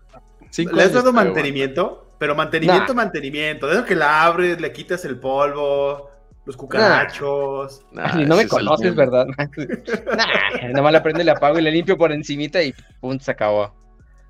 [0.56, 2.06] ¿Le has dado mantenimiento?
[2.18, 3.66] Pero mantenimiento, mantenimiento.
[3.66, 6.10] De eso que la abres, le quitas el polvo,
[6.44, 7.84] los cucarachos.
[7.90, 9.26] no me conoces, ¿verdad?
[10.16, 13.30] nah, nada más le prendo, le apago y le limpio por encimita y pum, se
[13.30, 13.74] acabó.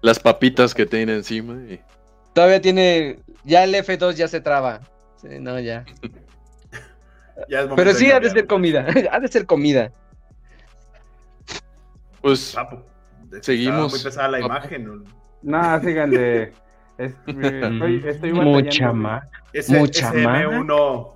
[0.00, 1.54] Las papitas que tiene encima.
[1.70, 1.80] Y...
[2.32, 3.18] Todavía tiene.
[3.44, 4.80] Ya el F2 ya se traba.
[5.16, 5.84] Sí, no, ya.
[7.76, 8.86] Pero sí ha de ser comida.
[9.10, 9.92] ha de ser comida.
[12.20, 12.56] Pues.
[13.40, 13.92] seguimos.
[13.92, 15.04] Muy pesada la imagen.
[15.42, 16.52] No, síganle.
[16.98, 19.24] Estoy, estoy Mucha más.
[19.68, 20.44] Mucha más.
[20.44, 21.12] M1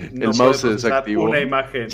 [0.00, 1.24] el mouse se desactivó.
[1.24, 1.88] Una imagen.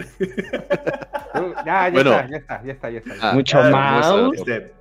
[1.65, 3.15] ya, ya, está, ya está, ya está, ya está.
[3.21, 4.39] Ah, Mucho mouse.
[4.39, 4.73] Este,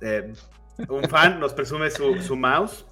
[0.00, 0.32] eh,
[0.88, 2.86] un fan nos presume su, su mouse.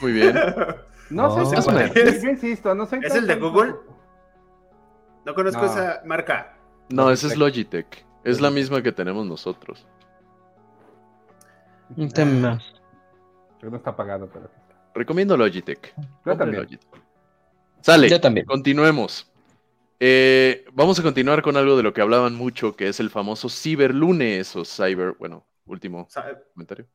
[0.00, 0.34] Muy bien.
[1.10, 2.22] No sé si es.
[2.22, 3.74] Yo insisto, no soy ¿Es el de Google?
[5.24, 6.56] No conozco esa marca.
[6.88, 8.04] No, ese es Logitech.
[8.24, 9.86] Es la misma que tenemos nosotros.
[11.96, 12.58] Un tema
[13.70, 14.50] no está pagado, pero.
[14.94, 15.94] Recomiendo Logitech.
[16.24, 16.80] Yo también.
[17.80, 18.08] Sale.
[18.08, 18.46] Yo también.
[18.46, 19.30] Continuemos.
[19.98, 23.48] Eh, vamos a continuar con algo de lo que hablaban mucho, que es el famoso
[23.48, 25.14] Ciberlunes o Cyber.
[25.18, 26.08] Bueno, último
[26.52, 26.86] comentario.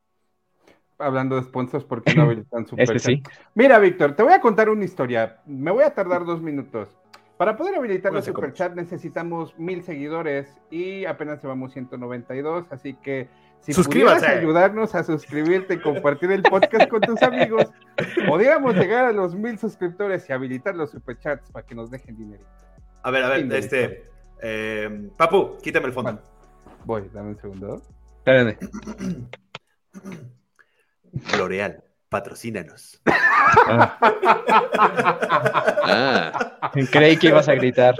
[1.02, 3.22] Hablando de sponsors, ¿por qué no habilitan Super sí.
[3.54, 5.38] Mira, Víctor, te voy a contar una historia.
[5.46, 6.96] Me voy a tardar dos minutos.
[7.36, 13.28] Para poder habilitar el Super Chat necesitamos mil seguidores y apenas llevamos 192, así que
[13.62, 17.70] si pudieras ayudarnos a suscribirte y compartir el podcast con tus amigos,
[18.28, 22.44] podríamos llegar a los mil suscriptores y habilitar los superchats para que nos dejen dinero.
[23.02, 24.04] A ver, a ver, este.
[24.40, 26.20] Eh, Papu, quítame el fondo.
[26.84, 27.82] Voy, dame un segundo.
[28.18, 28.56] Espérame.
[31.36, 33.00] L'Oreal, patrocínanos.
[33.66, 33.98] Ah.
[36.90, 37.94] Creí que ibas a gritar.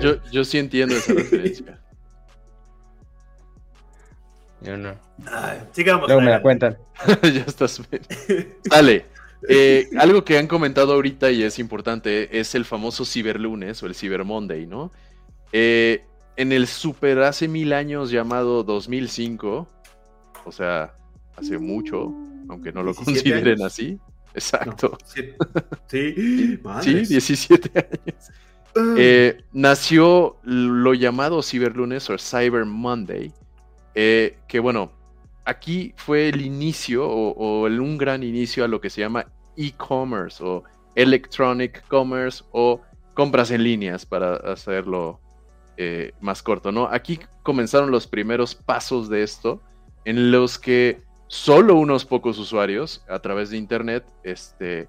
[0.00, 1.78] Yo, yo sí entiendo esa referencia.
[4.62, 4.94] Yo no.
[5.72, 6.08] sigamos.
[6.08, 6.78] Luego me la cuentan.
[7.22, 7.80] ya estás.
[8.64, 9.06] Dale.
[9.48, 13.94] Eh, algo que han comentado ahorita y es importante es el famoso Ciberlunes o el
[13.96, 14.92] Cyber Monday, ¿no?
[15.52, 16.04] Eh,
[16.36, 19.68] en el super hace mil años llamado 2005,
[20.44, 20.94] o sea,
[21.36, 22.12] hace mucho,
[22.48, 23.98] aunque no lo consideren así.
[24.34, 24.96] Exacto.
[25.04, 25.22] sí,
[25.88, 28.30] sí, sí, 17 años.
[28.74, 28.94] Ah.
[28.96, 33.32] Eh, nació lo llamado Ciberlunes o Cyber Monday,
[33.94, 34.90] eh, que bueno,
[35.44, 39.26] aquí fue el inicio o, o el- un gran inicio a lo que se llama
[39.56, 40.64] e-commerce o
[40.94, 42.80] electronic commerce o
[43.12, 45.20] compras en líneas para hacerlo
[45.76, 46.86] eh, más corto, ¿no?
[46.86, 49.60] Aquí comenzaron los primeros pasos de esto
[50.06, 50.98] en los que
[51.32, 54.88] solo unos pocos usuarios a través de internet este,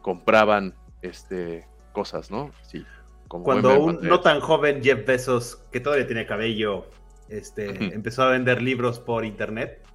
[0.00, 2.50] compraban este, cosas, ¿no?
[2.62, 2.82] Sí,
[3.28, 6.86] como Cuando un no tan joven Jeff Bezos, que todavía tiene cabello,
[7.28, 9.86] este, empezó a vender libros por internet.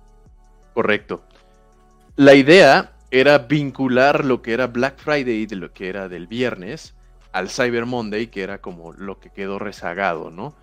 [0.75, 1.23] Correcto.
[2.15, 6.93] La idea era vincular lo que era Black Friday de lo que era del viernes
[7.31, 10.55] al Cyber Monday, que era como lo que quedó rezagado, ¿no?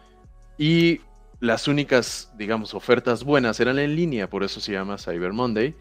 [0.58, 1.00] Y
[1.44, 5.74] las únicas, digamos, ofertas buenas eran en línea, por eso se llama Cyber Monday.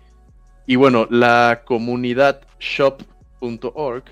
[0.68, 4.04] Y bueno, la comunidad shop.org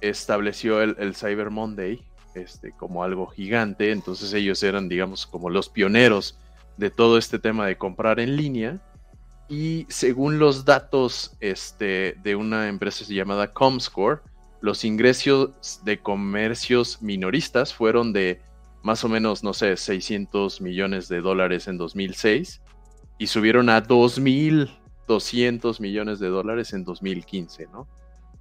[0.00, 2.00] estableció el, Cyber Monday
[2.36, 6.38] este, como algo gigante, entonces ellos eran, digamos, como los pioneros
[6.76, 8.80] de todo este tema de comprar en línea.
[9.48, 14.20] Y según los datos este, de una empresa llamada Comscore,
[14.60, 18.40] los ingresos de comercios minoristas fueron de
[18.84, 22.60] más o menos, no sé, 600 millones de dólares en 2006
[23.16, 27.88] y subieron a 2.200 millones de dólares en 2015, ¿no?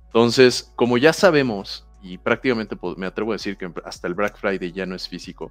[0.07, 4.37] Entonces, como ya sabemos, y prácticamente pues, me atrevo a decir que hasta el Black
[4.37, 5.49] Friday ya no es físico,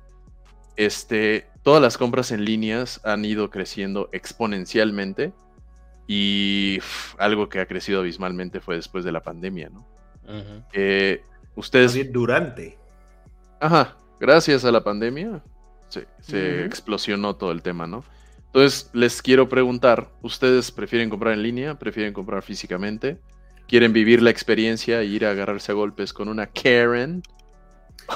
[0.76, 5.33] este, todas las compras en líneas han ido creciendo exponencialmente
[6.07, 6.81] y
[7.16, 9.87] algo que ha crecido abismalmente fue después de la pandemia, ¿no?
[10.74, 11.24] Eh,
[11.57, 12.78] ustedes, durante.
[13.59, 15.42] ajá, gracias a la pandemia
[16.20, 18.04] se, explosionó todo el tema, ¿no?
[18.46, 21.74] Entonces les quiero preguntar, ¿ustedes prefieren comprar en línea?
[21.78, 23.18] ¿Prefieren comprar físicamente?
[23.66, 27.22] ¿Quieren vivir la experiencia e ir a agarrarse a golpes con una Karen?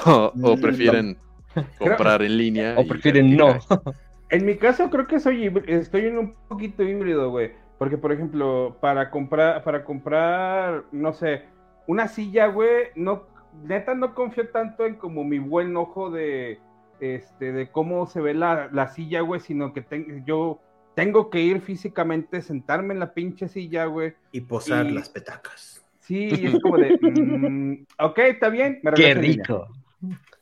[0.05, 1.17] ¿O, o Mm, prefieren
[1.77, 2.75] comprar en línea?
[2.79, 3.49] O prefieren no.
[3.49, 3.59] a-
[4.29, 7.53] En mi caso creo que soy estoy en un poquito híbrido, güey.
[7.77, 11.43] Porque, por ejemplo, para comprar, para comprar, no sé,
[11.87, 13.27] una silla, güey, no,
[13.63, 16.59] neta no confío tanto en como mi buen ojo de,
[16.99, 20.59] este, de cómo se ve la, la silla, güey, sino que ten- yo
[20.95, 24.13] tengo que ir físicamente, sentarme en la pinche silla, güey.
[24.31, 25.83] Y posar Y- las petacas.
[25.99, 29.67] Sí, y es como de, mm, ok, está bien, me Qué rico.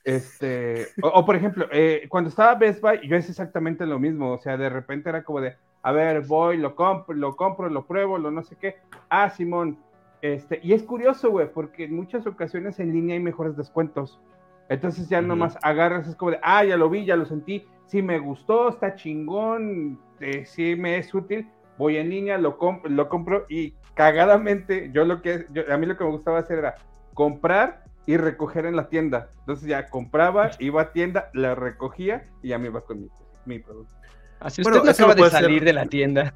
[0.03, 4.31] Este, o, o, por ejemplo, eh, cuando estaba Best Buy, yo es exactamente lo mismo.
[4.33, 7.85] O sea, de repente era como de, a ver, voy, lo compro, lo compro, lo
[7.87, 8.75] pruebo, lo no sé qué.
[9.09, 9.79] Ah, Simón.
[10.33, 14.19] Este, y es curioso, güey, porque en muchas ocasiones en línea hay mejores descuentos.
[14.69, 17.63] Entonces ya nomás agarras, es como de, ah, ya lo vi, ya lo sentí.
[17.85, 21.47] Sí me gustó, está chingón, eh, sí me es útil.
[21.77, 25.85] Voy en línea, lo, comp- lo compro y cagadamente, yo lo que, yo- a mí
[25.85, 26.75] lo que me gustaba hacer era
[27.13, 29.29] comprar y recoger en la tienda.
[29.41, 33.09] Entonces ya compraba, iba a tienda, la recogía y ya me iba con mi,
[33.45, 33.93] mi producto.
[34.39, 36.33] Así Bueno, usted no acaba de salir de la tienda.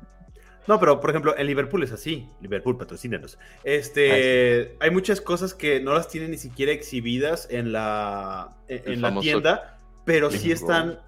[0.68, 2.30] No, pero por ejemplo, en Liverpool es así.
[2.42, 3.40] Liverpool, patrocínanos.
[3.64, 8.94] Este, hay muchas cosas que no las tienen ni siquiera exhibidas en la, en, El
[8.94, 11.00] en la tienda, pero sí están.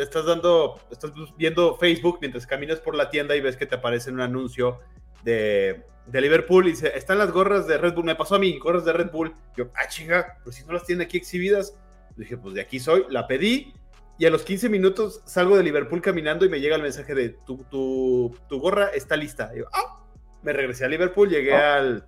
[0.00, 4.12] Estás dando, estás viendo Facebook mientras caminas por la tienda y ves que te aparece
[4.12, 4.78] un anuncio
[5.24, 8.56] de, de Liverpool y dice, están las gorras de Red Bull, me pasó a mí,
[8.58, 9.34] gorras de Red Bull.
[9.56, 11.76] Yo, ah, chinga, pero si no las tienen aquí exhibidas.
[12.16, 13.72] Dije, pues de aquí soy, la pedí
[14.20, 17.30] y a los 15 minutos salgo de Liverpool caminando y me llega el mensaje de
[17.30, 19.50] tu, tu, tu gorra está lista.
[19.54, 20.04] Y yo, ah,
[20.42, 21.76] me regresé a Liverpool, llegué Ah.
[21.76, 22.04] al...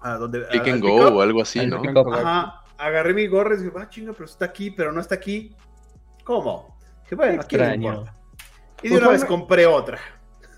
[0.00, 1.14] A donde, Click and go up.
[1.14, 1.80] o algo así, ¿no?
[2.12, 5.54] Ajá, agarré mi gorra y dije, ah, chinga, pero está aquí, pero no está aquí.
[6.24, 6.76] ¿Cómo?
[7.04, 8.04] Dije, bueno, aquí no.
[8.82, 9.98] Y de una vez compré otra.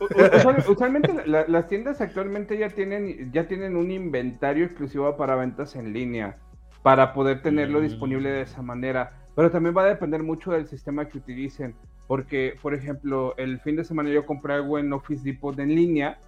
[0.00, 5.77] Usual- usualmente la- las tiendas actualmente ya tienen, ya tienen un inventario exclusivo para ventas
[5.77, 6.38] en línea,
[6.83, 7.83] para poder tenerlo Mm.
[7.83, 9.23] disponible de esa manera.
[9.35, 11.75] Pero también va a depender mucho del sistema que utilicen.
[12.07, 16.18] Porque, por ejemplo, el fin de semana yo compré algo en Office Depot en línea.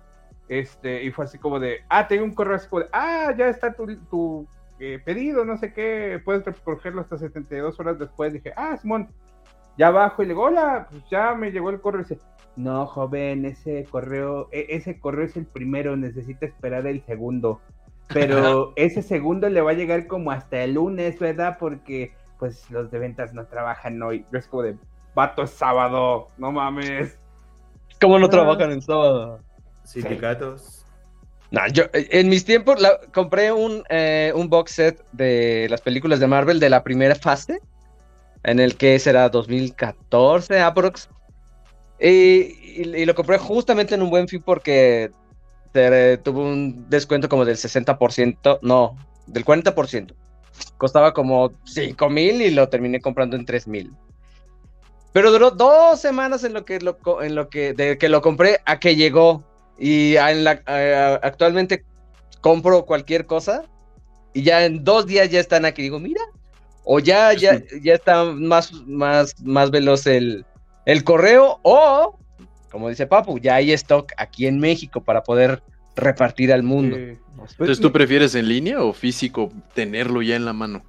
[0.48, 3.48] Este, y fue así como de, ah, tengo un correo así como de, ah, ya
[3.48, 4.46] está tu, tu,
[4.78, 8.32] eh, pedido, no sé qué, puedes recogerlo hasta 72 horas después.
[8.32, 9.08] Dije, ah, Simón,
[9.76, 12.02] ya bajo y le digo, hola, pues ya me llegó el correo.
[12.02, 12.20] Y dice,
[12.56, 17.60] no, joven, ese correo, e- ese correo es el primero, necesita esperar el segundo.
[18.12, 21.58] Pero ese segundo le va a llegar como hasta el lunes, ¿verdad?
[21.58, 24.24] Porque pues los de ventas no trabajan hoy.
[24.32, 24.76] Yo es como de,
[25.14, 27.18] vato es sábado, no mames.
[28.00, 28.30] ¿Cómo no Ah.
[28.30, 29.40] trabajan en sábado?
[29.84, 30.84] Sindicatos.
[31.50, 35.80] No, yo eh, en mis tiempos la- compré un, eh, un box set de las
[35.80, 37.60] películas de Marvel de la primera fase,
[38.42, 41.08] en el que será 2014 aprox.
[42.00, 42.08] Y,
[42.82, 45.10] y- y lo compré justamente en un buen fin porque
[46.24, 50.14] tuvo un descuento como del 60%, no, del 40%.
[50.76, 53.92] Costaba como 5 mil y lo terminé comprando en 3 mil.
[55.12, 58.60] Pero duró dos semanas en lo que, lo, en lo que, de que lo compré
[58.66, 59.44] a que llegó.
[59.78, 60.62] Y en la,
[61.22, 61.84] actualmente
[62.40, 63.64] compro cualquier cosa
[64.32, 65.82] y ya en dos días ya están aquí.
[65.82, 66.20] Digo, mira,
[66.84, 70.44] o ya, ya, ya está más, más, más veloz el,
[70.84, 72.18] el correo, o,
[72.70, 75.62] como dice Papu, ya hay stock aquí en México para poder
[75.96, 76.96] repartir al mundo.
[77.52, 80.82] Entonces, ¿tú prefieres en línea o físico tenerlo ya en la mano?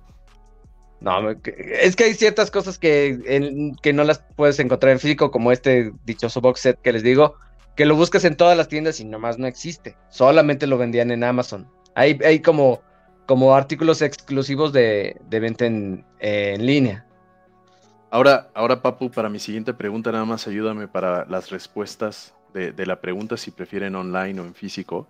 [0.99, 5.51] No, es que hay ciertas cosas que, que no las puedes encontrar en físico, como
[5.51, 7.36] este dichoso box set que les digo,
[7.76, 9.95] que lo buscas en todas las tiendas y nomás no existe.
[10.10, 11.68] Solamente lo vendían en Amazon.
[11.93, 12.82] Hay, hay como,
[13.28, 17.05] como artículos exclusivos de, venta en, línea.
[18.10, 22.86] Ahora, ahora, Papu, para mi siguiente pregunta, nada más ayúdame para las respuestas de, de
[22.88, 25.08] la pregunta si prefieren online o en físico.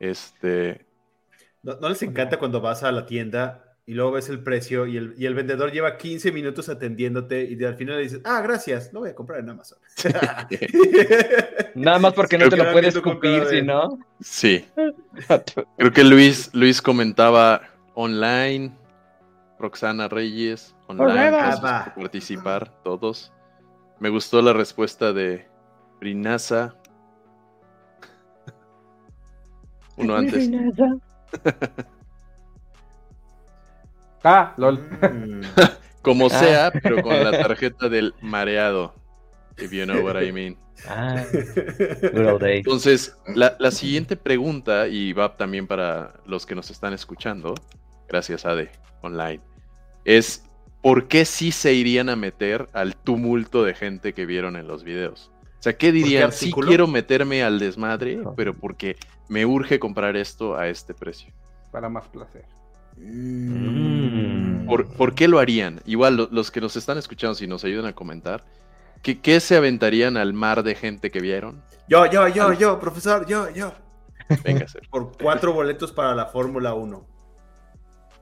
[0.00, 0.86] Este.
[1.62, 5.14] ¿No, les encanta cuando vas a la tienda y luego ves el precio y el,
[5.18, 9.00] y el, vendedor lleva 15 minutos atendiéndote y al final le dices, ah, gracias, lo
[9.00, 9.78] voy a comprar en Amazon.
[11.74, 13.98] Nada más porque no te lo puedes escupir, si no.
[14.20, 14.64] Sí.
[15.76, 17.62] Creo que Luis, Luis comentaba
[17.94, 18.72] online,
[19.58, 21.32] Roxana Reyes, online,
[21.94, 23.32] participar todos.
[23.98, 25.46] Me gustó la respuesta de
[26.00, 26.74] Brinasa,
[30.00, 30.50] uno antes.
[34.24, 34.78] ah, lol.
[34.78, 35.40] Mm.
[36.02, 36.30] Como ah.
[36.30, 38.94] sea, pero con la tarjeta del mareado.
[39.58, 40.56] If you know what I mean.
[40.88, 41.22] Ah,
[42.42, 47.54] Entonces, la, la, siguiente pregunta, y va también para los que nos están escuchando,
[48.08, 48.70] gracias Ade,
[49.02, 49.42] online,
[50.06, 50.42] es
[50.82, 54.82] ¿por qué sí se irían a meter al tumulto de gente que vieron en los
[54.84, 55.29] videos?
[55.60, 56.32] O sea, ¿qué dirían?
[56.32, 58.96] Sí quiero meterme al desmadre, pero porque
[59.28, 61.34] me urge comprar esto a este precio.
[61.70, 62.46] Para más placer.
[62.96, 64.66] Mm.
[64.66, 65.82] ¿Por, qué lo harían?
[65.84, 68.42] Igual, los que nos están escuchando, si nos ayudan a comentar,
[69.02, 71.62] ¿qué, se aventarían al mar de gente que vieron?
[71.88, 73.74] Yo, yo, yo, yo, profesor, yo, yo.
[74.42, 77.06] Venga, Por cuatro boletos para la Fórmula 1.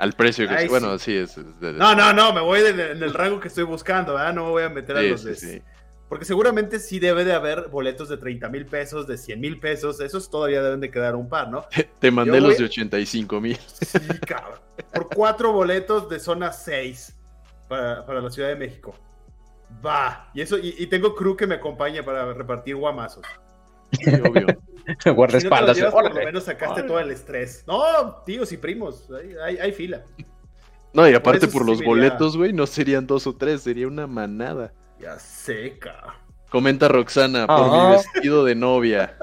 [0.00, 0.66] Al precio que...
[0.66, 1.38] bueno, sí, es...
[1.60, 4.32] no, no, no, me voy en el, rango que estoy buscando, ¿verdad?
[4.32, 5.62] No me voy a meter a los de...
[6.08, 10.00] Porque seguramente sí debe de haber boletos de 30 mil pesos, de 100 mil pesos.
[10.00, 11.66] Esos todavía deben de quedar un par, ¿no?
[11.98, 13.58] Te mandé los de 85 mil.
[13.68, 14.58] Sí, cabrón.
[14.92, 17.16] Por cuatro boletos de zona 6
[17.68, 18.94] para, la Ciudad de México.
[19.84, 20.30] Va.
[20.34, 23.26] Y eso, y, tengo crew que me acompaña para repartir guamazos.
[23.92, 24.46] Sí, obvio.
[25.14, 25.76] Guardaespaldas.
[25.76, 27.64] Si por lo menos sacaste todo el estrés.
[27.66, 29.08] No, tíos y primos.
[29.44, 30.02] Hay, hay, fila.
[30.94, 34.72] No, y aparte por, los boletos, güey, no serían dos o tres, sería una manada.
[35.00, 36.16] Ya seca.
[36.50, 39.16] Comenta Roxana, por mi vestido de novia.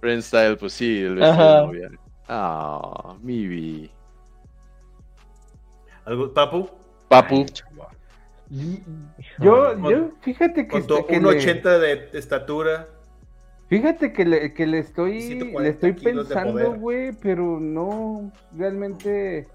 [0.00, 1.90] Friend style, pues sí, el vestido de novia.
[2.28, 3.90] Ah, mi vi.
[6.04, 6.68] ¿Algo, Papu?
[7.08, 7.46] Papu.
[9.38, 10.70] Yo, yo, fíjate que.
[10.70, 12.88] Con 1,80 de estatura.
[13.68, 19.46] Fíjate que le, que le estoy, le estoy pensando, güey, pero no, realmente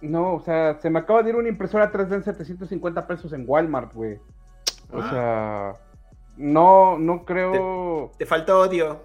[0.00, 3.44] no, o sea, se me acaba de ir una impresora 3D en 750 pesos en
[3.46, 4.18] Walmart, güey.
[4.92, 5.10] O ah.
[5.10, 5.86] sea,
[6.36, 8.12] no, no creo.
[8.18, 9.02] Te, falta odio.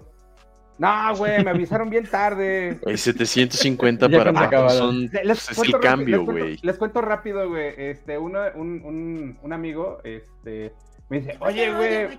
[0.78, 2.78] No, güey, me avisaron bien tarde.
[2.86, 6.58] El 750 para son les, es el cambio, güey.
[6.62, 7.74] Les, cuento rápido, güey.
[7.76, 10.72] Este, uno, un, un, un, amigo, este,
[11.08, 12.18] me dice, oye, güey.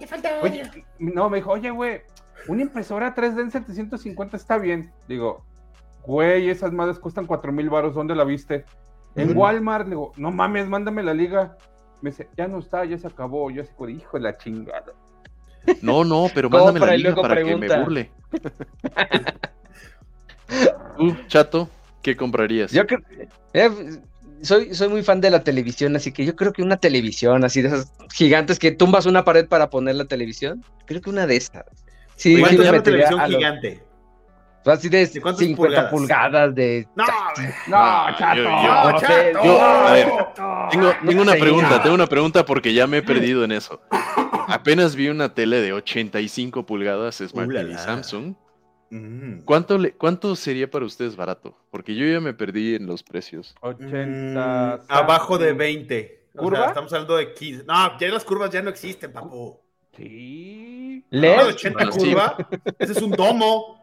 [0.99, 2.01] No, me dijo, oye, güey,
[2.47, 4.91] una impresora 3D en 750 está bien.
[5.07, 5.43] Digo,
[6.06, 8.66] güey, esas madres cuestan cuatro mil baros, ¿dónde la viste?
[9.16, 11.58] En Walmart, digo, no mames, mándame la liga.
[12.01, 13.49] Me dice, ya no está, ya se acabó.
[13.51, 14.93] Yo así, hijo de la chingada.
[15.82, 18.12] No, no, pero mándame la liga para que me burle.
[20.97, 21.70] Tú, chato,
[22.01, 22.72] ¿qué comprarías?
[22.72, 22.99] Yo creo,
[23.54, 23.70] eh,
[24.41, 27.62] soy, soy muy fan de la televisión, así que yo creo que una televisión así
[27.62, 31.38] de esas gigantes que tumbas una pared para poner la televisición, creo que una de
[31.38, 31.66] esas.
[32.16, 33.82] Sí, sí una televisión gigante?
[34.66, 36.55] Así de, 50 pulgadas?
[36.55, 36.88] de.
[36.95, 37.05] No,
[37.68, 38.43] no, chato.
[38.43, 39.61] No, chato.
[39.61, 40.07] a ver,
[40.72, 43.82] tengo, tengo una pregunta, tengo una pregunta porque ya me he perdido en eso.
[44.47, 48.36] Apenas vi una tele de 85 pulgadas Smart TV Samsung.
[48.89, 49.39] Mm.
[49.45, 51.57] ¿Cuánto, le, ¿Cuánto sería para ustedes barato?
[51.72, 53.55] Porque yo ya me perdí en los precios.
[53.61, 54.86] 80.
[54.88, 56.28] Mm, abajo de 20.
[56.36, 56.68] ¿Curva?
[56.68, 57.64] estamos hablando de 15.
[57.66, 59.59] No, ya las curvas ya no existen, papu.
[59.97, 61.03] Sí.
[61.09, 61.43] ¿Le?
[61.43, 62.38] 80 curva.
[62.80, 63.82] Ese es un domo.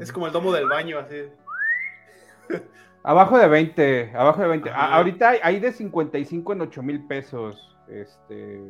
[0.00, 1.22] Es como el domo del baño, así.
[3.02, 4.70] Abajo de 20, abajo de 20.
[4.70, 7.76] ahorita hay de 55 en 8 mil pesos.
[7.86, 8.62] Este,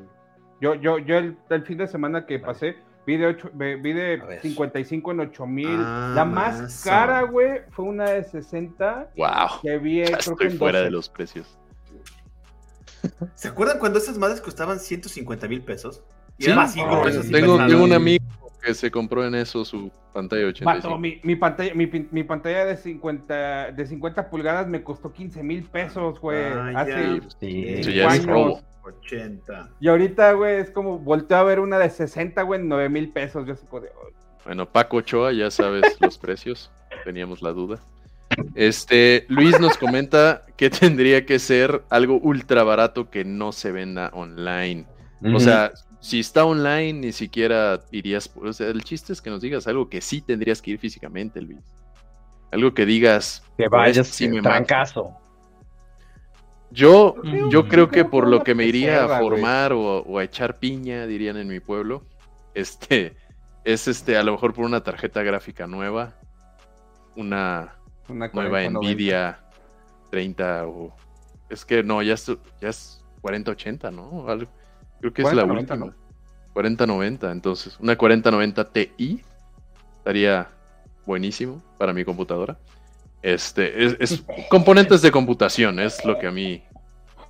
[0.61, 2.76] yo, yo, yo el, fin de semana que pasé,
[3.07, 5.66] Vi de, 8, vi de 55 en 8000.
[5.78, 9.11] Ah, la más cara, güey, fue una de 60.
[9.16, 9.28] Wow.
[9.62, 11.57] Que vi, ya creo estoy que fuera de los precios.
[13.35, 16.03] ¿Se acuerdan cuando esas madres costaban 150 mil pesos?
[16.39, 16.51] sí,
[17.30, 18.24] tengo, tengo un amigo
[18.64, 20.98] que se compró en eso su pantalla 85.
[20.98, 25.64] mi, mi, pantalla, mi, mi, pantalla de 50, de 50 pulgadas me costó 15 mil
[25.64, 26.44] pesos, güey.
[26.74, 28.60] hace sí, ya es robo.
[28.84, 29.70] 80.
[29.80, 33.10] Y ahorita, güey, es como volteo a ver una de 60, güey, en 9 mil
[33.10, 33.46] pesos.
[33.46, 33.90] Yo de...
[34.44, 36.70] Bueno, Paco Ochoa, ya sabes los precios.
[37.04, 37.80] Teníamos la duda.
[38.54, 44.10] Este, Luis nos comenta que tendría que ser algo ultra barato que no se venda
[44.12, 44.86] online.
[45.34, 45.72] O sea,
[46.05, 48.30] si está online, ni siquiera irías.
[48.36, 51.40] O sea, el chiste es que nos digas algo que sí tendrías que ir físicamente,
[51.40, 51.64] Luis.
[52.52, 53.42] Algo que digas.
[53.57, 55.16] Que vayas sin caso.
[56.70, 57.14] Yo,
[57.48, 61.38] yo creo que por lo que me iría a formar o, a echar piña, dirían
[61.38, 62.02] en mi pueblo,
[62.52, 63.16] este,
[63.64, 66.12] es este, a lo mejor por una tarjeta gráfica nueva,
[67.16, 67.76] una,
[68.34, 69.40] nueva Nvidia
[70.11, 70.94] 30 o
[71.48, 72.26] es que no, ya es,
[72.61, 74.28] ya es 4080, ¿no?
[74.28, 74.50] Algo.
[75.05, 75.94] Creo que es la última.
[76.55, 77.78] 4090, entonces.
[77.78, 79.20] Una 4090 Ti
[79.98, 80.48] estaría
[81.05, 82.57] buenísimo para mi computadora.
[83.20, 86.62] Este, es, componentes de computación, es lo que a mí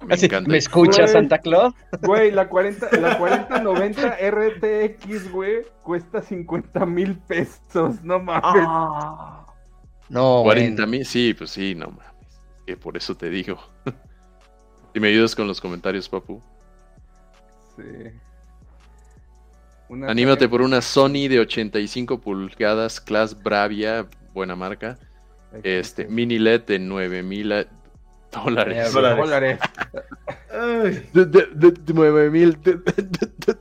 [0.07, 0.49] me encanta.
[0.49, 1.75] ¿Me escucha Santa Claus?
[2.03, 8.64] Güey, la, 40, la 4090 RTX, güey, cuesta 50 mil pesos, no mames.
[8.68, 9.53] Ah.
[10.09, 12.07] no, 40 mil, sí, pues sí, no mames.
[12.68, 13.59] Que por eso te digo.
[14.95, 16.41] si me ayudas con los comentarios, papu.
[20.09, 24.99] Anímate por una Sony de 85 pulgadas, Class Bravia, buena marca.
[25.62, 27.66] Este, mini LED de 9000
[28.33, 28.93] dólares.
[28.93, 29.59] Dólares.
[31.12, 32.59] de, 9000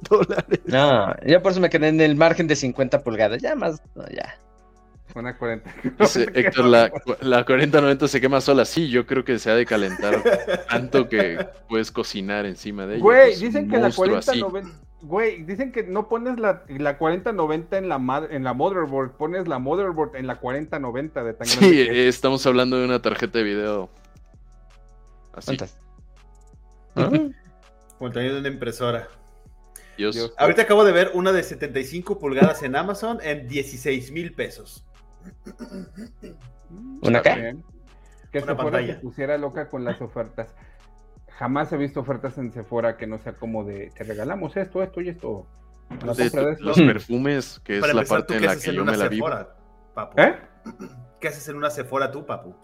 [0.10, 0.60] dólares.
[0.66, 3.42] No, ya por eso me quedé en el margen de 50 pulgadas.
[3.42, 4.36] Ya más, ya.
[5.16, 5.70] Una 40.
[6.34, 6.92] Héctor, la,
[7.22, 8.66] la 4090 se quema sola.
[8.66, 10.24] Sí, yo creo que se ha de calentar
[10.68, 13.04] tanto que puedes cocinar encima de ella.
[13.04, 14.70] Güey, pues, dicen que la 4090.
[15.02, 19.60] Güey, dicen que no pones la, la 4090 en la, en la motherboard, pones la
[19.60, 23.90] motherboard en la 4090 de tan Sí, estamos hablando de una tarjeta de video.
[25.34, 25.58] Así.
[25.58, 25.78] ¿Cuántas?
[26.96, 27.10] ¿Ah?
[28.00, 29.08] de una impresora.
[29.98, 30.34] Dios.
[30.38, 34.84] Ahorita acabo de ver una de 75 pulgadas en Amazon en 16 mil pesos.
[37.02, 37.58] ¿Una qué?
[38.32, 40.56] Que Sephora se pusiera loca con las ofertas.
[41.38, 45.02] Jamás he visto ofertas en Sephora que no sea como de te regalamos esto, esto
[45.02, 45.48] y esto.
[46.60, 49.30] los perfumes, que es la parte en la que yo me la vivo.
[50.18, 50.36] ¿Eh?
[51.20, 52.56] ¿Qué haces en una Sephora tú, papu?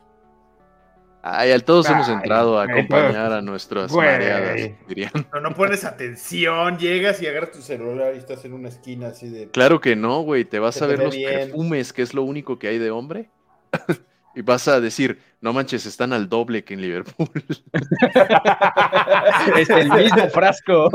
[1.21, 5.11] Ay, al todos hemos entrado a acompañar a nuestras mareadas, dirían.
[5.33, 9.27] No, no pones atención, llegas y agarras tu celular y estás en una esquina así
[9.27, 9.49] de.
[9.49, 10.45] Claro que no, güey.
[10.45, 13.29] Te vas a ver los perfumes, que es lo único que hay de hombre.
[14.35, 17.29] y vas a decir, no manches, están al doble que en Liverpool.
[19.57, 20.89] es el mismo frasco.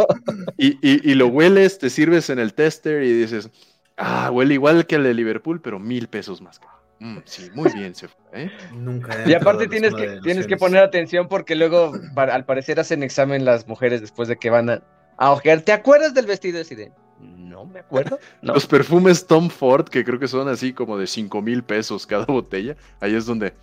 [0.56, 3.50] y, y lo hueles, te sirves en el tester y dices,
[3.98, 6.83] ah, huele igual que el de Liverpool, pero mil pesos más caro.
[7.04, 8.16] Mm, sí, muy bien se fue.
[8.32, 8.50] ¿eh?
[8.72, 9.28] Nunca.
[9.28, 13.68] Y aparte tienes que, tienes que poner atención porque luego, al parecer, hacen examen las
[13.68, 14.82] mujeres después de que van a,
[15.18, 15.60] a ojear.
[15.60, 16.92] ¿Te acuerdas del vestido ese de?
[17.20, 18.18] No me acuerdo.
[18.42, 22.24] Los perfumes Tom Ford, que creo que son así como de 5 mil pesos cada
[22.24, 22.76] botella.
[23.00, 23.54] Ahí es donde,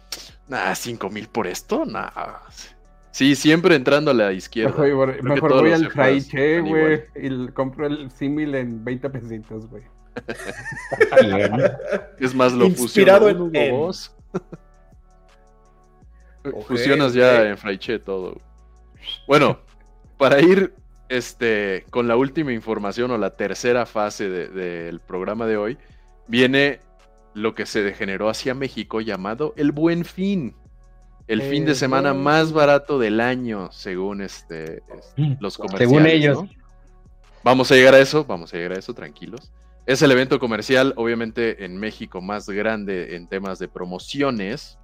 [0.47, 2.09] nah, 5 mil por esto, nah.
[3.11, 4.81] Sí, siempre entrando a la izquierda.
[5.21, 9.83] Mejor, voy al Fraiche, güey, y compro el símil en 20 pesitos, güey.
[12.20, 13.38] Es más, lo Inspirado en,
[16.68, 18.39] Fusionas ya en Fraiche todo.
[19.28, 19.59] Bueno,
[20.18, 20.74] para ir
[21.09, 25.78] este, con la última información o la tercera fase del programa de hoy,
[26.28, 26.80] viene
[27.34, 30.55] lo que se degeneró hacia México llamado el Buen Fin.
[31.28, 35.89] El fin de semana más barato del año, según este, este los comerciales.
[35.89, 36.43] Según ellos.
[37.43, 39.51] Vamos a llegar a eso, vamos a llegar a eso, tranquilos.
[39.86, 44.77] Es el evento comercial, obviamente, en México más grande en temas de promociones,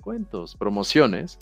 [0.00, 1.38] cuentos, promociones,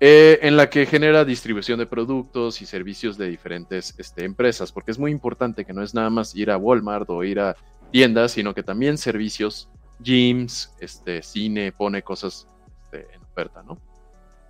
[0.00, 4.90] eh, en la que genera distribución de productos y servicios de diferentes este, empresas, porque
[4.90, 7.56] es muy importante que no es nada más ir a Walmart o ir a
[7.90, 9.68] tiendas, sino que también servicios,
[10.00, 12.46] gyms, este, cine, pone cosas
[12.84, 13.78] este, en oferta, ¿no?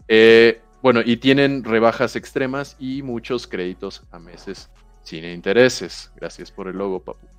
[0.09, 4.71] Eh, bueno, y tienen rebajas extremas y muchos créditos a meses
[5.03, 6.13] sin intereses.
[6.17, 7.36] Gracias por el logo, papu.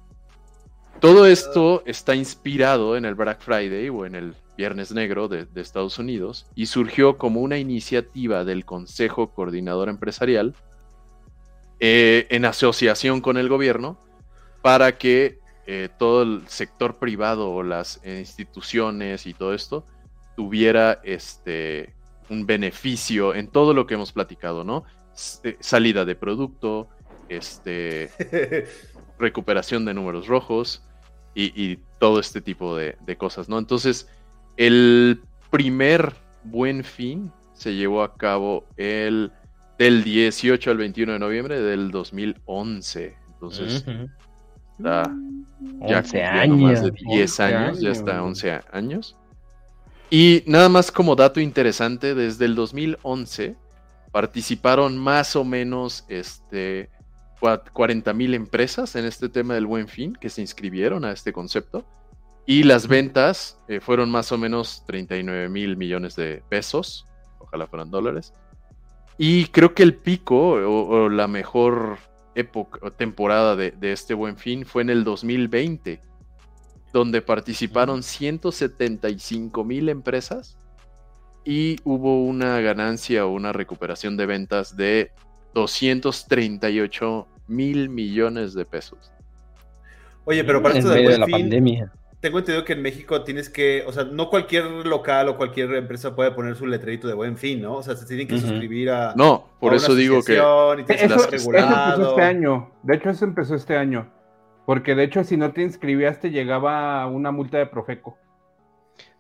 [1.00, 6.00] Todo esto está inspirado en el Black Friday o en el Viernes Negro de, Estados
[6.00, 10.56] Unidos y surgió como una iniciativa del Consejo Coordinador Empresarial
[11.80, 14.00] eh, en asociación con el gobierno
[14.64, 19.86] para que eh, todo el sector privado o las instituciones y todo esto
[20.36, 21.94] tuviera este,
[22.30, 24.84] un beneficio en todo lo que hemos platicado, ¿no?
[25.44, 26.90] Eh, salida de producto,
[27.30, 28.10] este,
[29.20, 30.84] recuperación de números rojos
[31.36, 33.58] y, todo este tipo de, cosas, ¿no?
[33.58, 34.08] Entonces,
[34.56, 36.14] el primer
[36.44, 39.32] buen fin se llevó a cabo el
[39.78, 43.16] del 18 al 21 de noviembre del 2011.
[43.34, 43.86] Entonces,
[44.78, 45.12] está
[45.88, 46.60] ya 11 años.
[46.60, 49.16] más de 10 años, ya está 11 años.
[50.10, 53.56] Y nada más como dato interesante, desde el 2011
[54.12, 56.90] participaron más o menos este,
[57.40, 61.86] 40 mil empresas en este tema del buen fin que se inscribieron a este concepto.
[62.46, 67.06] Y las ventas eh, fueron más o menos 39 mil millones de pesos,
[67.40, 68.34] ojalá fueran dólares.
[69.18, 71.98] Y creo que el pico o, la mejor
[72.36, 76.02] época o temporada de, de, este buen fin fue en el 2020,
[76.94, 80.58] donde participaron 175 mil empresas
[81.44, 85.12] y hubo una ganancia o una recuperación de ventas de
[85.54, 89.12] 238 mil millones de pesos.
[90.26, 91.92] Oye, pero para esto de la pandemia.
[92.20, 96.16] Tengo entendido que en México tienes que, o sea, no cualquier local o cualquier empresa
[96.16, 97.76] puede poner su letrerito de buen fin, ¿no?
[97.76, 99.14] O sea, se tienen que suscribir a.
[99.16, 100.34] No, por eso digo que.
[100.34, 102.72] eso, empezó este año.
[102.84, 104.12] De hecho, eso empezó este año.
[104.66, 108.18] Porque de hecho, si no te inscribías, te llegaba una multa de Profeco.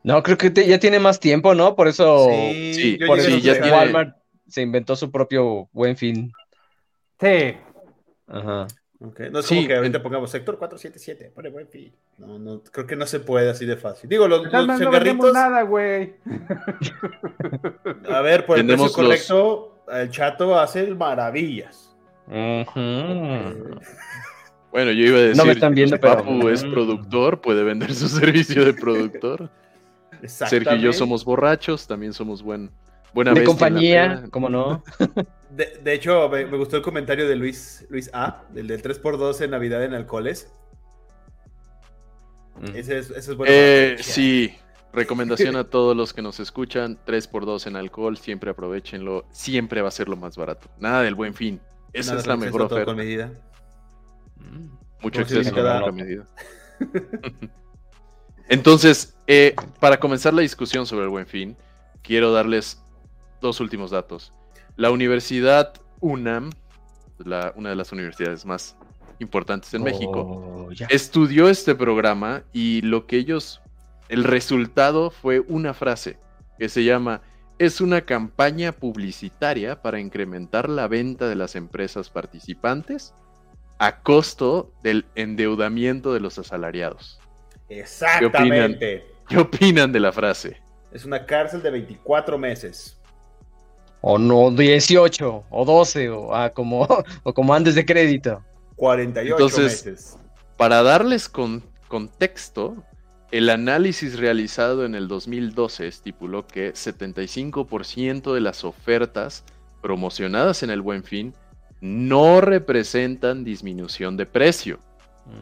[0.04, 1.76] No, creo que ya tiene más tiempo, ¿no?
[1.76, 4.16] Por eso, sí, por eso ya Walmart
[4.48, 6.32] se inventó su propio buen fin.
[7.20, 7.56] Sí.
[8.28, 8.68] Ajá.
[9.00, 9.30] Okay.
[9.30, 11.93] No es como que ahorita pongamos sector 477, pone buen fin.
[12.18, 14.10] No, no, creo que no se puede así de fácil.
[14.10, 16.16] Digo, los, los no nada, güey.
[18.10, 21.95] A ver, por el precio correcto, el chato hace maravillas.
[24.72, 28.08] Bueno, yo iba a decir, no me están viendo, Papu es productor, puede vender su
[28.10, 29.50] servicio de productor.
[30.26, 32.72] Sergio y yo somos borrachos, también somos buen,
[33.14, 34.84] buena De compañía, ¿cómo no?
[35.49, 39.84] De, hecho, me, gustó el comentario de Luis, Luis A, del del 3x2 en Navidad
[39.84, 40.51] en alcoholes.
[42.60, 42.76] Mm.
[42.76, 43.51] Ese es, ese es bueno.
[43.55, 44.53] Eh, sí,
[44.93, 49.91] recomendación a todos los que nos escuchan, 3x2 en alcohol, siempre aprovechenlo, siempre va a
[49.91, 50.70] ser lo más barato.
[50.80, 51.60] Nada del buen fin.
[51.93, 52.86] Esa es la mejor oferta.
[52.86, 53.32] Con medida.
[54.36, 54.68] Mm,
[55.01, 56.28] mucho exceso con medida.
[58.49, 61.58] Entonces, eh, para comenzar la discusión sobre el buen fin,
[62.01, 62.82] quiero darles
[63.42, 64.34] dos últimos datos.
[64.76, 66.52] La Universidad UNAM,
[67.56, 68.78] una de las universidades más
[69.20, 73.62] importantes en México, oh, estudió este programa y lo que ellos,
[74.10, 76.18] el resultado fue una frase
[76.60, 77.22] que se llama,
[77.60, 83.14] es una campaña publicitaria para incrementar la venta de las empresas participantes
[83.80, 87.20] a costo del endeudamiento de los asalariados.
[87.70, 89.06] Exactamente.
[89.28, 90.62] ¿Qué opinan, de la frase?
[90.92, 92.97] Es una cárcel de 24 meses.
[94.02, 96.88] O no, 18 o 12 o, ah, como,
[97.24, 98.43] o como antes de crédito.
[98.76, 100.18] 48 Entonces, meses.
[100.56, 102.76] Para darles contexto,
[103.32, 109.43] el análisis realizado en el 2012 estipuló que 75% de las ofertas
[109.82, 111.34] promocionadas en el Buen Fin
[111.82, 114.80] no representan disminución de precio.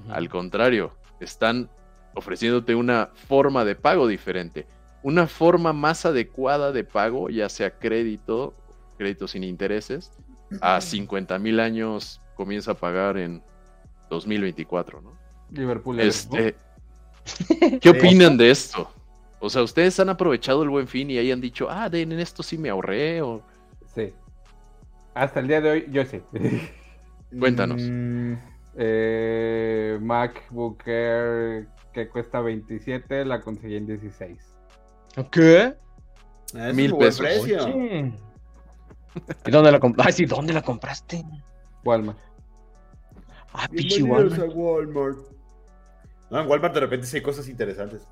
[0.10, 1.70] Al contrario, están
[2.16, 4.66] ofreciéndote una forma de pago diferente,
[5.06, 8.56] una forma más adecuada de pago, ya sea crédito,
[8.98, 10.12] crédito sin intereses,
[10.62, 13.44] a 50 mil años comienza a pagar en
[14.10, 15.12] 2024, ¿no?
[15.52, 16.00] Liverpool.
[16.00, 16.56] Este,
[17.82, 18.92] ¿Qué opinan de esto?
[19.40, 22.58] O sea, ¿ustedes han aprovechado el buen fin y hayan dicho, ah, en esto sí
[22.58, 23.22] me ahorré?
[23.22, 23.44] O...
[23.94, 24.12] Sí.
[25.14, 26.24] Hasta el día de hoy, yo sé.
[27.40, 27.80] Cuéntanos.
[27.80, 28.34] Mm,
[28.76, 34.55] eh, MacBook Air que cuesta 27, la conseguí en 16.
[35.32, 35.74] ¿Qué?
[36.74, 37.26] Mil pesos.
[39.46, 40.14] ¿Y dónde la compraste?
[40.14, 41.24] sí, ¿dónde la compraste?
[41.84, 42.18] Walmart.
[43.54, 44.54] Ah, pichi Walmart.
[44.54, 45.18] Walmart.
[46.30, 48.08] No, en Walmart de repente sí hay cosas interesantes.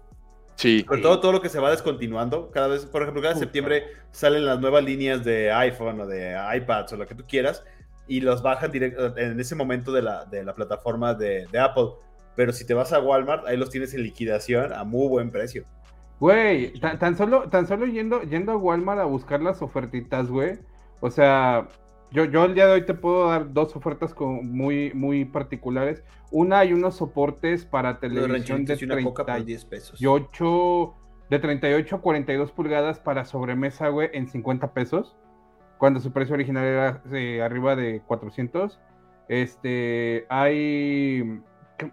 [0.55, 0.83] Sí.
[0.83, 4.45] Con todo, todo lo que se va descontinuando, cada vez, por ejemplo, cada septiembre salen
[4.45, 7.63] las nuevas líneas de iPhone o de iPads o lo que tú quieras
[8.07, 11.89] y los bajan directo en ese momento de la, de la plataforma de, de Apple.
[12.35, 15.65] Pero si te vas a Walmart, ahí los tienes en liquidación a muy buen precio.
[16.19, 20.59] Güey, tan, solo, tan solo yendo, yendo a Walmart a buscar las ofertitas, güey.
[21.01, 21.67] O sea,
[22.11, 26.03] yo, yo el día de hoy te puedo dar dos ofertas muy, muy particulares.
[26.31, 29.99] Una, hay unos soportes para televisión de 38 pesos.
[31.29, 35.17] de 38 a 42 pulgadas para sobremesa, güey, en 50 pesos.
[35.79, 38.79] Cuando su precio original era eh, arriba de 400.
[39.27, 41.41] Este, hay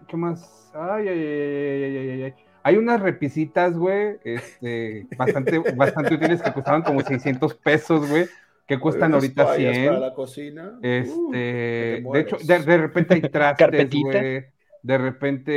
[0.07, 0.71] ¿qué, más?
[0.75, 2.33] Ay, ay, ay, ay, ay, ay.
[2.63, 8.27] Hay unas repisitas, güey, este, bastante, bastante útiles que costaban como 600 pesos, güey,
[8.67, 9.87] que cuestan ahorita 100.
[9.87, 10.79] Para la cocina.
[10.81, 14.45] Este, uh, de hecho, de, de, repente hay trastes, güey.
[14.83, 15.53] De repente,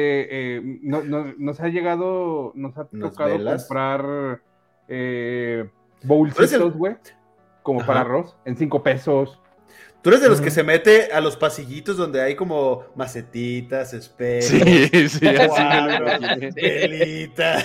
[0.56, 4.42] eh, no, no, nos ha llegado, nos ha tocado comprar
[4.88, 5.68] eh,
[6.02, 6.96] bolsitos, güey,
[7.62, 9.40] como para arroz, en 5 pesos.
[10.04, 14.44] Tú eres de los que se mete a los pasillitos donde hay como macetitas, espejos,
[14.44, 15.26] sí, sí,
[16.54, 17.64] velita.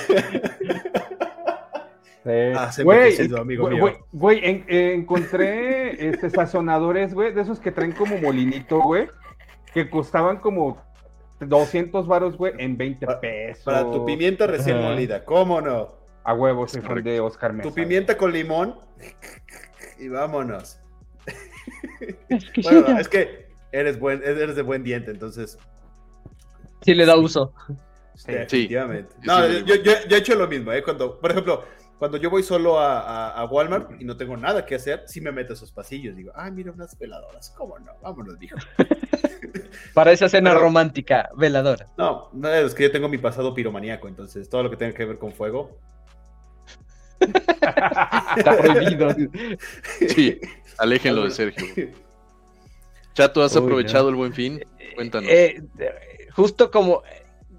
[2.56, 3.14] Ah, güey,
[4.14, 9.10] güey, encontré este, sazonadores, güey, de esos que traen como molinito, güey,
[9.74, 10.82] que costaban como
[11.42, 13.66] 200 varos, güey, en 20 pesos.
[13.66, 15.94] Para tu pimienta recién molida, ¿cómo no?
[16.24, 17.68] A huevos, de Oscar Mesa.
[17.68, 18.80] Tu pimienta con limón
[20.00, 20.79] y vámonos.
[22.64, 25.58] bueno, es que eres, buen, eres de buen diente, entonces.
[26.82, 27.54] Sí, le da uso.
[28.16, 29.16] Sí, efectivamente.
[29.24, 30.84] No, yo, yo, he hecho lo mismo, ¿eh?
[30.84, 31.64] Cuando, por ejemplo,
[32.00, 35.32] cuando yo voy solo a, a, Walmart y no tengo nada que hacer, sí me
[35.32, 36.16] meto a esos pasillos.
[36.16, 37.54] Digo, ay, mira unas veladoras.
[37.58, 37.92] ¿Cómo no?
[38.02, 38.58] Vámonos, dijo.
[39.94, 41.88] Para esa cena romántica, veladora.
[41.98, 45.06] No, no, es que yo tengo mi pasado piromaníaco, entonces todo lo que tenga que
[45.06, 45.78] ver con fuego.
[47.20, 49.10] Está prohibido.
[50.08, 50.40] Sí,
[50.80, 51.66] aléjenlo de Sergio.
[53.14, 54.64] Chato, ¿has aprovechado el buen fin?
[54.96, 55.30] Cuéntanos.
[55.30, 55.62] Eh,
[56.32, 57.04] justo como,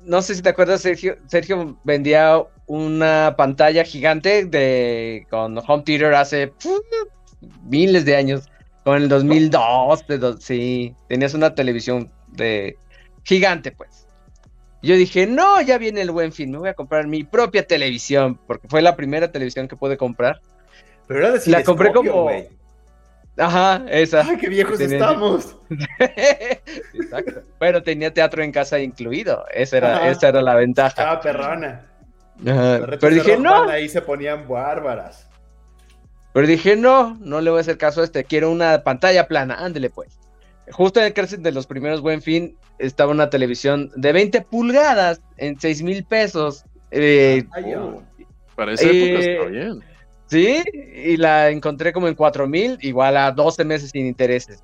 [0.04, 6.14] no sé si te acuerdas, Sergio, Sergio vendía una pantalla gigante de con Home Theater
[6.14, 6.52] hace
[7.64, 8.48] miles de años,
[8.84, 12.76] con el 2002, de sí, tenías una televisión de
[13.24, 14.06] gigante, pues.
[14.82, 18.38] Yo dije, no, ya viene el buen fin, me voy a comprar mi propia televisión,
[18.46, 20.40] porque fue la primera televisión que pude comprar.
[21.06, 22.30] Pero era de La compré como...
[23.36, 24.20] Ajá, esa.
[24.22, 25.56] ¡Ay, qué viejos estamos!
[26.94, 27.42] Exacto.
[27.58, 31.10] Pero tenía teatro en casa incluido, esa era, esa era la ventaja.
[31.10, 31.86] Ah, perrona.
[32.42, 33.68] Pero dije, no.
[33.68, 35.28] Ahí se ponían bárbaras.
[36.32, 39.56] Pero dije, no, no le voy a hacer caso a este, quiero una pantalla plana,
[39.58, 40.18] ándele pues.
[40.70, 45.20] Justo en el cárcel de los primeros Buen Fin estaba una televisión de 20 pulgadas
[45.36, 46.64] en 6 mil pesos.
[46.92, 47.44] Eh,
[48.54, 49.80] Para esa época está bien.
[50.30, 50.62] Sí,
[50.94, 54.62] y la encontré como en 4 mil, igual a 12 meses sin intereses.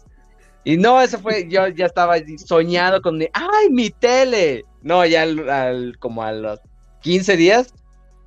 [0.63, 4.65] Y no, eso fue, yo ya estaba soñado con, ¡ay, mi tele!
[4.83, 6.61] No, ya al, como a los
[7.03, 7.75] 15 días,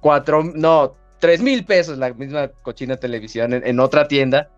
[0.02, 4.50] cuatro, no, tres mil pesos la misma cochina televisión en, otra tienda.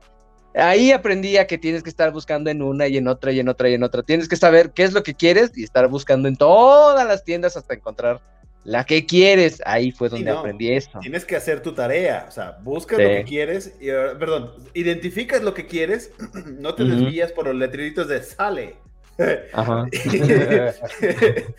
[0.53, 3.47] Ahí aprendí a que tienes que estar buscando en una y en otra y en
[3.47, 4.03] otra y en otra.
[4.03, 7.55] Tienes que saber qué es lo que quieres y estar buscando en todas las tiendas
[7.57, 8.21] hasta encontrar
[8.63, 9.61] la que quieres.
[9.65, 10.99] Ahí fue donde aprendí eso.
[10.99, 15.41] Tienes que hacer tu tarea, o sea, buscas lo que quieres, y, uh, perdón, identificas
[15.41, 16.13] lo que quieres,
[16.59, 18.75] no te desvías por los letreritos de sale.
[19.53, 19.85] Ajá.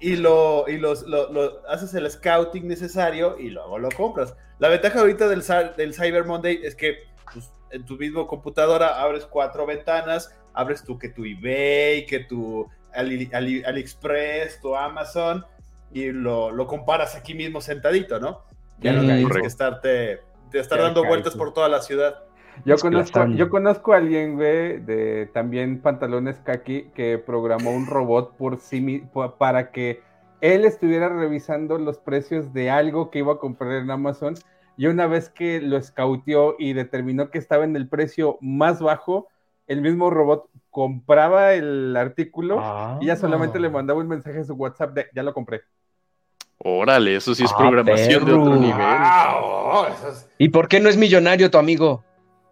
[0.00, 4.34] y, lo, y los, lo, haces el scouting necesario y luego lo compras.
[4.58, 5.42] La ventaja ahorita del,
[5.76, 6.98] del Cyber Monday es que
[7.32, 12.68] pues, en tu mismo computadora abres cuatro ventanas, abres tu que tu eBay, que tu
[12.92, 15.44] AliExpress, tu Amazon
[15.92, 18.42] y lo, lo, comparas aquí mismo sentadito, ¿no?
[18.78, 20.20] Ya no tienes que estarte,
[20.50, 22.22] de estar dando vueltas por toda la ciudad.
[22.64, 28.36] Yo conozco, yo conozco a alguien, güey, de también pantalones kaki, que programó un robot
[28.36, 29.04] por sí
[29.38, 30.02] para que
[30.40, 34.34] él estuviera revisando los precios de algo que iba a comprar en Amazon.
[34.76, 39.28] Y una vez que lo escauteó y determinó que estaba en el precio más bajo,
[39.66, 42.62] el mismo robot compraba el artículo
[43.00, 43.70] y ya solamente le ah.
[43.70, 45.62] mandaba un mensaje a su WhatsApp de ya lo compré.
[46.62, 48.86] Órale, eso sí es ah, programación de otro nivel.
[50.36, 52.04] ¿Y por qué no es millonario tu amigo?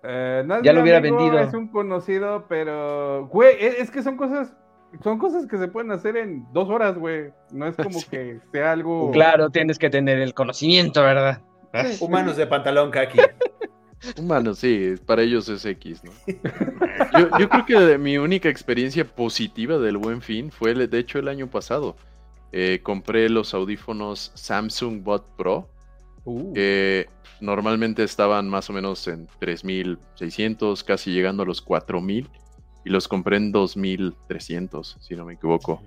[0.03, 1.39] Eh, ya lo hubiera vendido.
[1.39, 4.55] Es un conocido, pero, güey, es, que son cosas,
[5.03, 7.33] son cosas que se pueden hacer en dos horas, güey.
[7.53, 9.11] No es como que sea algo.
[9.11, 11.43] Claro, tienes que tener el conocimiento, ¿verdad?
[12.01, 13.19] Humanos de pantalón kaki.
[14.19, 16.13] Humanos, sí, para ellos es X, ¿no?
[17.39, 21.49] Yo, creo que mi única experiencia positiva del Buen Fin fue, de hecho, el año
[21.49, 21.97] pasado.
[22.53, 25.69] Eh, compré los audífonos Samsung Bot Pro,
[26.25, 26.53] uh.
[26.55, 27.09] que
[27.41, 32.29] normalmente estaban más o menos en 3.600, casi llegando a los 4.000,
[32.85, 35.83] y los compré en 2.300, si no me equivoco.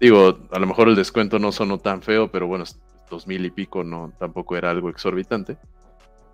[0.00, 2.64] Digo, a lo mejor el descuento no sonó tan feo, pero bueno,
[3.08, 5.56] 2.000 y pico no, tampoco era algo exorbitante.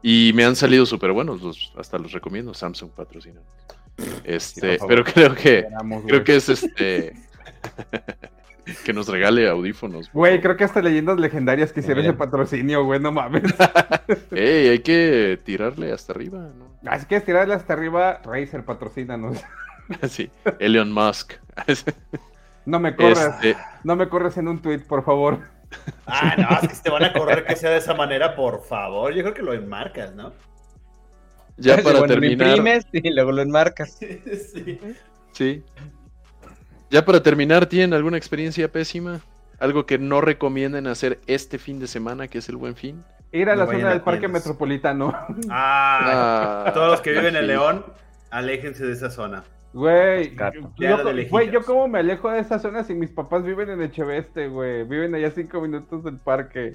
[0.03, 3.41] Y me han salido súper buenos, los, hasta los recomiendo, Samsung patrocina.
[4.25, 5.67] Este, pero creo que,
[6.07, 7.13] creo que es este...
[8.85, 10.11] que nos regale audífonos.
[10.13, 13.43] Güey, creo que hasta leyendas legendarias quisieron ese patrocinio, güey, no mames.
[14.31, 16.91] Ey, hay que tirarle hasta arriba, ¿no?
[16.91, 19.39] Así que tirarle hasta arriba, Razer, patrocínanos.
[20.09, 21.35] sí, Elon Musk.
[22.67, 23.43] No me corras.
[23.43, 25.39] Este no me corres en un tweet, por favor.
[26.05, 28.63] Ah, no, es que si te van a correr que sea de esa manera, por
[28.63, 29.15] favor.
[29.15, 30.35] Yo creo que lo enmarcas, ¿no?
[31.57, 32.47] Ya para terminar.
[32.47, 33.99] Lo imprimes y luego lo enmarcas.
[33.99, 34.79] sí.
[35.33, 35.65] Sí.
[36.91, 39.21] Ya para terminar, ¿tienen alguna experiencia pésima?
[39.59, 43.05] ¿Algo que no recomienden hacer este fin de semana, que es el buen fin?
[43.33, 45.13] Ir a la zona del parque metropolitano.
[45.51, 47.85] Ah, ah, todos los que viven en León,
[48.31, 49.45] aléjense de esa zona.
[49.75, 50.35] Güey,
[50.79, 54.85] yo, yo cómo me alejo de esa zona si mis papás viven en Echeveste, güey.
[54.85, 56.73] Viven allá cinco minutos del parque.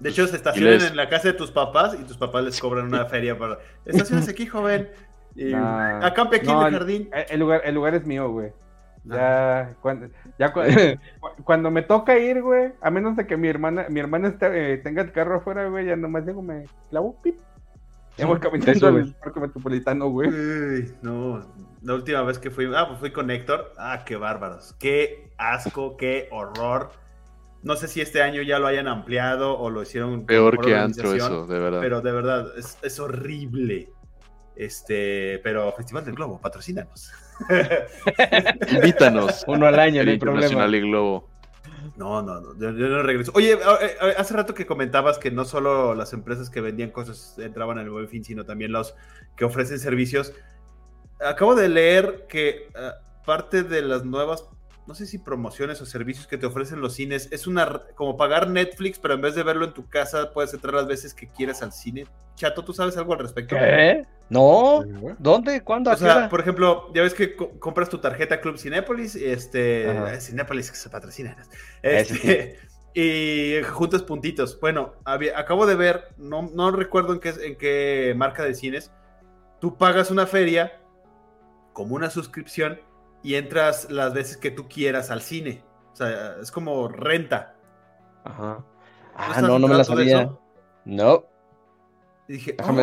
[0.00, 2.86] De hecho, se estacionan en la casa de tus papás y tus papás les cobran
[2.86, 3.58] una feria para...
[3.86, 4.90] Estaciones aquí, joven.
[5.34, 5.54] Y...
[6.02, 7.10] Acampe aquí en el jardín.
[7.30, 8.52] El, lugar, el lugar es mío, güey.
[9.04, 10.52] Ya, cuando, ya
[11.44, 15.02] cuando, me toca ir, güey, a menos de que mi hermana, mi hermana eh, tenga
[15.02, 17.38] el carro afuera, güey, ya nomás llego, me clavo, pip.
[18.16, 20.30] Ya voy caminando al parque metropolitano, güey.
[21.02, 21.44] no,
[21.82, 23.72] la última vez que fui, ah, pues fui con Héctor.
[23.76, 24.74] Ah, qué bárbaros.
[24.78, 26.90] Qué asco, qué horror.
[27.62, 30.26] No sé si este año ya lo hayan ampliado o lo hicieron.
[30.26, 31.80] Peor que antro eso, de verdad.
[31.80, 33.90] Pero de verdad, es, es horrible.
[34.54, 37.10] Este, pero Festival del Globo, patrocínanos.
[38.70, 39.44] Invítanos.
[39.48, 40.66] Uno al año, no hay problema.
[40.66, 41.28] y Globo.
[41.96, 43.30] No, no, no, yo, no regreso.
[43.34, 43.56] Oye,
[44.16, 47.90] hace rato que comentabas que no solo las empresas que vendían cosas entraban en el
[47.90, 48.94] buen fin, sino también los
[49.36, 50.32] que ofrecen servicios.
[51.24, 52.90] Acabo de leer que eh,
[53.24, 54.48] parte de las nuevas
[54.86, 58.48] no sé si promociones o servicios que te ofrecen los cines, es una como pagar
[58.48, 61.62] Netflix, pero en vez de verlo en tu casa, puedes entrar las veces que quieras
[61.62, 62.06] al cine.
[62.34, 63.56] Chato, ¿tú sabes algo al respecto?
[63.56, 64.04] ¿Qué?
[64.28, 64.84] No,
[65.18, 65.62] ¿dónde?
[65.62, 65.90] ¿Cuándo?
[65.90, 70.70] O sea, por ejemplo, ya ves que compras tu tarjeta Club Cinépolis, este, eh, Cinépolis
[70.70, 71.36] que se patrocina,
[71.82, 72.58] este,
[72.94, 74.58] y juntas puntitos.
[74.60, 78.90] Bueno, acabo de ver, no, no recuerdo en qué, en qué marca de cines,
[79.60, 80.80] tú pagas una feria
[81.72, 82.80] como una suscripción
[83.24, 85.64] y entras las veces que tú quieras al cine.
[85.92, 87.56] O sea, es como renta.
[88.22, 88.64] Ajá.
[89.16, 90.30] Ah, no, no, me la sabía.
[90.84, 91.24] No.
[92.28, 92.76] Y dije, oh,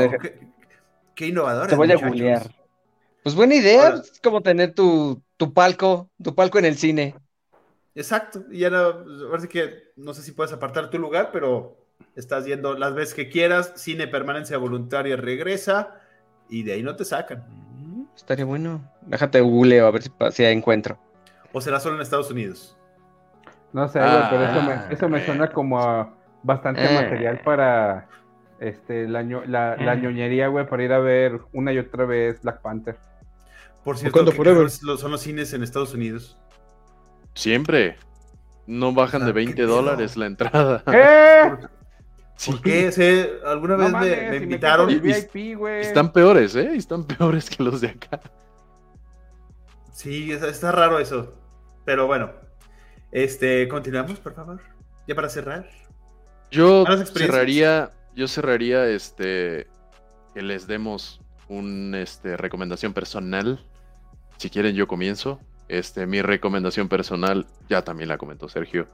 [1.15, 1.67] qué, innovador.
[1.67, 2.51] Te voy a googlear.
[3.23, 7.15] Pues buena idea, es como tener tu, tu, palco, tu palco en el cine.
[7.93, 11.77] Exacto, y no, parece que no sé si puedes apartar tu lugar, pero
[12.15, 15.99] estás yendo las veces que quieras, cine permanencia voluntaria regresa
[16.49, 17.45] y de ahí no te sacan.
[18.16, 18.82] Estaría bueno.
[19.01, 20.97] Déjate googleo a ver si, si encuentro.
[21.53, 22.78] ¿O será solo en Estados Unidos?
[23.74, 26.93] No sé, pero eso me, eso me suena como a bastante eh.
[26.93, 28.07] material para
[28.59, 29.97] este, la, la, la eh.
[29.97, 32.97] ñoñería, güey, para ir a ver una y otra vez Black Panther.
[33.84, 36.38] Por cierto, ¿qué son los cines en Estados Unidos?
[37.34, 37.97] Siempre.
[38.68, 40.84] No bajan de 20 dólares la entrada.
[42.43, 42.51] ¿Qué?
[42.51, 43.39] ¿Por qué?
[43.45, 44.89] alguna vez me, invitaron.
[44.89, 46.71] están peores, ¿eh?
[46.75, 48.19] Están peores que los de acá.
[49.93, 51.33] Sí, está, raro eso.
[51.85, 52.31] Pero bueno.
[53.11, 54.59] Este, continuamos, por favor.
[55.07, 55.69] Ya para cerrar.
[56.49, 59.67] Yo cerraría, yo cerraría este
[60.33, 63.63] que les demos una este, recomendación personal.
[64.37, 65.39] Si quieren, yo comienzo.
[65.67, 68.87] Este, mi recomendación personal, ya también la comentó Sergio.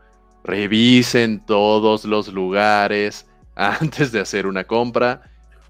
[0.44, 3.28] Revisen todos los lugares
[3.58, 5.24] antes de hacer una compra.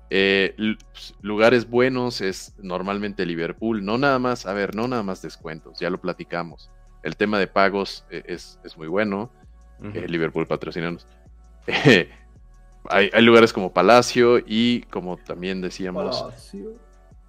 [0.10, 0.56] Eh,
[0.92, 5.80] pues, lugares buenos es normalmente Liverpool, no nada más, a ver, no nada más descuentos,
[5.80, 6.70] ya lo platicamos.
[7.04, 9.32] El tema de pagos eh, es, muy bueno.
[9.94, 11.06] Eh, Liverpool patrocinanos.
[12.90, 16.26] hay, lugares como Palacio y como también decíamos,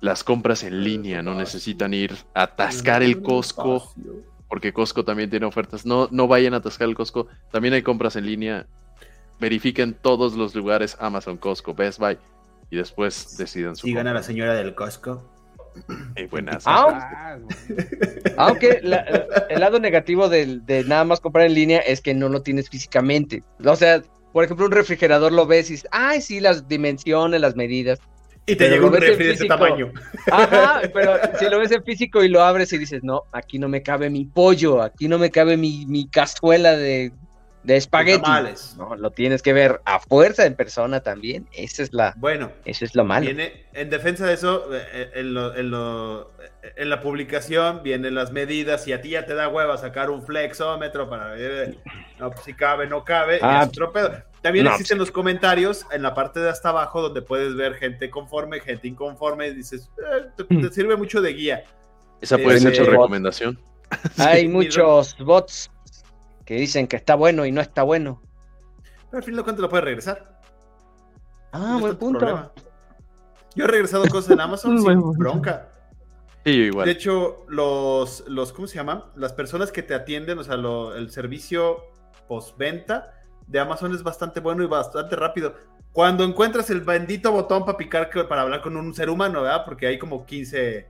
[0.01, 3.93] las compras en línea, no necesitan ir a atascar el Costco,
[4.49, 5.85] porque Costco también tiene ofertas.
[5.85, 8.67] No, no vayan a atascar el Costco, también hay compras en línea
[9.41, 12.19] verifiquen todos los lugares Amazon, Costco, Best Buy
[12.71, 13.87] y después decidan su.
[13.87, 15.25] Sigan a la señora del Costco.
[16.31, 16.65] buenas.
[16.67, 17.39] Ah,
[18.37, 18.81] aunque
[19.49, 23.43] el lado negativo de, nada más comprar en línea es que no lo tienes físicamente.
[23.65, 27.57] O sea, por ejemplo, un refrigerador lo ves y dices, ay, sí, las dimensiones, las
[27.57, 27.99] medidas.
[28.47, 29.93] Y te llega un refri de ese tamaño.
[30.33, 33.69] Ajá, pero si lo ves en físico y lo abres y dices, no, aquí no
[33.69, 37.13] me cabe mi pollo, aquí no me cabe mi, mi cazuela de
[37.63, 38.31] de espagueti.
[38.77, 41.49] No, lo tienes que ver a fuerza en persona también.
[41.53, 42.15] Esa es la.
[42.17, 43.27] Bueno, eso es lo malo.
[43.27, 46.31] Viene, en defensa de eso, eh, eh, en, lo, en, lo,
[46.77, 50.23] en, la publicación vienen las medidas y a ti ya te da hueva sacar un
[50.23, 51.79] flexómetro para ver
[52.19, 53.39] no, pues, si cabe, no cabe.
[53.43, 53.69] Ah,
[54.41, 58.11] También existen pues los comentarios en la parte de hasta abajo donde puedes ver gente
[58.11, 59.49] conforme, gente inconforme.
[59.49, 61.65] Y dices, eh, te, sirve mucho de guía.
[62.21, 63.59] Esa puede ser tu recomendación.
[64.17, 65.71] Hay muchos bots
[66.49, 68.23] que dicen que está bueno y no está bueno.
[69.11, 70.41] Pero al fin de cuentas lo puedes regresar.
[71.53, 72.55] Ah, buen punto.
[73.55, 75.69] Yo he regresado cosas en Amazon sin bronca.
[76.47, 76.87] Sí, igual.
[76.87, 79.13] De hecho, los, los, ¿cómo se llama?
[79.15, 81.85] Las personas que te atienden, o sea, el servicio
[82.27, 83.13] postventa
[83.47, 85.55] de Amazon es bastante bueno y bastante rápido.
[85.93, 89.67] Cuando encuentras el bendito botón para picar para hablar con un ser humano, ¿verdad?
[89.67, 90.89] Porque hay como 15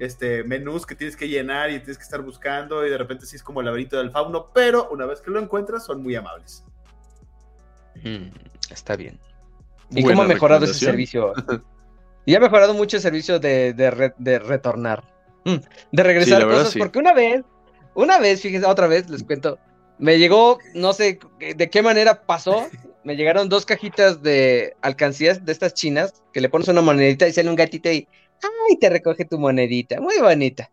[0.00, 3.36] este, menús que tienes que llenar y tienes que estar buscando y de repente sí
[3.36, 6.64] es como el laberinto del fauno, pero una vez que lo encuentras son muy amables.
[8.02, 8.28] Mm,
[8.70, 9.20] está bien.
[9.90, 11.34] ¿Y cómo ha mejorado ese servicio?
[12.24, 15.04] y ha mejorado mucho el servicio de, de, retornar.
[15.44, 15.56] Mm,
[15.92, 17.42] de regresar cosas, porque una vez,
[17.94, 19.58] una vez, fíjense, otra vez les cuento,
[19.98, 22.68] me llegó, no sé de qué manera pasó,
[23.04, 27.34] me llegaron dos cajitas de alcancías de estas chinas, que le pones una monedita y
[27.34, 28.08] sale un gatito y
[28.42, 28.76] ¡Ay!
[28.78, 30.00] Te recoge tu monedita.
[30.00, 30.70] Muy bonita.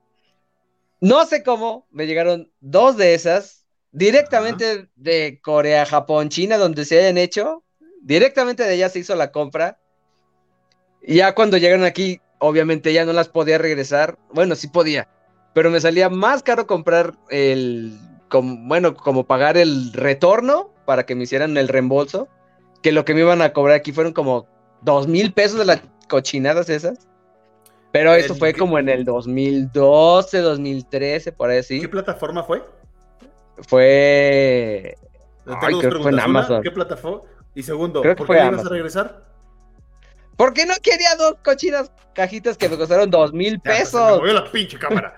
[0.99, 6.99] No sé cómo, me llegaron dos de esas directamente de Corea, Japón, China, donde se
[6.99, 7.63] hayan hecho.
[8.01, 9.79] Directamente de allá se hizo la compra.
[11.01, 14.17] Y ya cuando llegaron aquí, obviamente ya no las podía regresar.
[14.33, 15.07] Bueno, sí podía,
[15.53, 17.97] pero me salía más caro comprar el,
[18.31, 22.27] bueno, como pagar el retorno para que me hicieran el reembolso,
[22.81, 24.47] que lo que me iban a cobrar aquí fueron como
[24.81, 27.07] dos mil pesos de las cochinadas esas.
[27.97, 31.81] Pero eso fue como en el 2012, 2013, por ahí así.
[31.81, 32.63] ¿Qué plataforma fue?
[33.67, 34.95] Fue.
[35.47, 36.61] Ay, creo que fue en Amazon.
[36.61, 37.23] ¿Qué plataforma?
[37.55, 39.25] Y segundo, ¿por qué ibas a regresar?
[40.35, 44.21] Porque no quería dos cochinas cajitas que me costaron dos mil pues, pesos.
[44.21, 45.17] me la pinche cámara.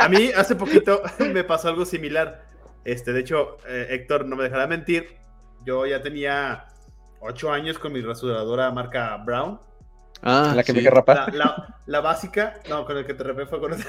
[0.00, 1.02] A mí hace poquito
[1.32, 2.44] me pasó algo similar.
[2.84, 5.16] Este, de hecho, eh, Héctor no me dejará mentir.
[5.64, 6.66] Yo ya tenía
[7.20, 9.60] ocho años con mi rasuradora marca Brown.
[10.22, 11.34] Ah, la que me rapar.
[11.34, 13.84] La, la, básica, no, con el que te rapé fue con Sí,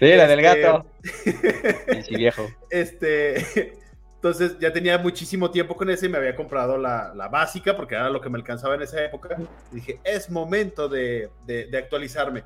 [0.00, 0.86] la del este, gato.
[2.06, 2.48] sí, viejo.
[2.70, 3.74] Este,
[4.14, 7.94] entonces ya tenía muchísimo tiempo con ese y me había comprado la, la, básica porque
[7.94, 9.36] era lo que me alcanzaba en esa época.
[9.72, 12.44] Y dije, es momento de, de, actualizarme.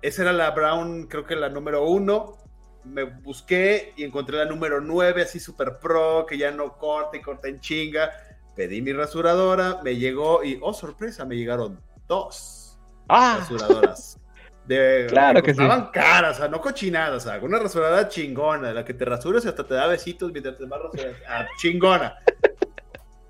[0.00, 2.38] Esa era la Brown, creo que la número uno.
[2.84, 7.20] Me busqué y encontré la número nueve, así super pro, que ya no corta y
[7.20, 8.10] corta en chinga.
[8.56, 11.78] Pedí mi rasuradora, me llegó y, oh sorpresa, me llegaron
[12.12, 13.36] dos ah.
[13.38, 14.18] rasuradoras.
[14.66, 18.84] De, claro que, estaban caras, o sea, no cochinadas, o sea, una rasuradora chingona, la
[18.84, 22.14] que te rasuras y hasta te da besitos mientras te vas rasurando, ah, chingona.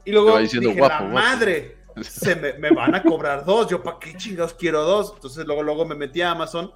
[0.04, 4.16] Y luego dije, la madre, se me, me, van a cobrar dos, yo para qué
[4.16, 5.12] chingados quiero dos.
[5.14, 6.72] Entonces luego, luego me metí a Amazon,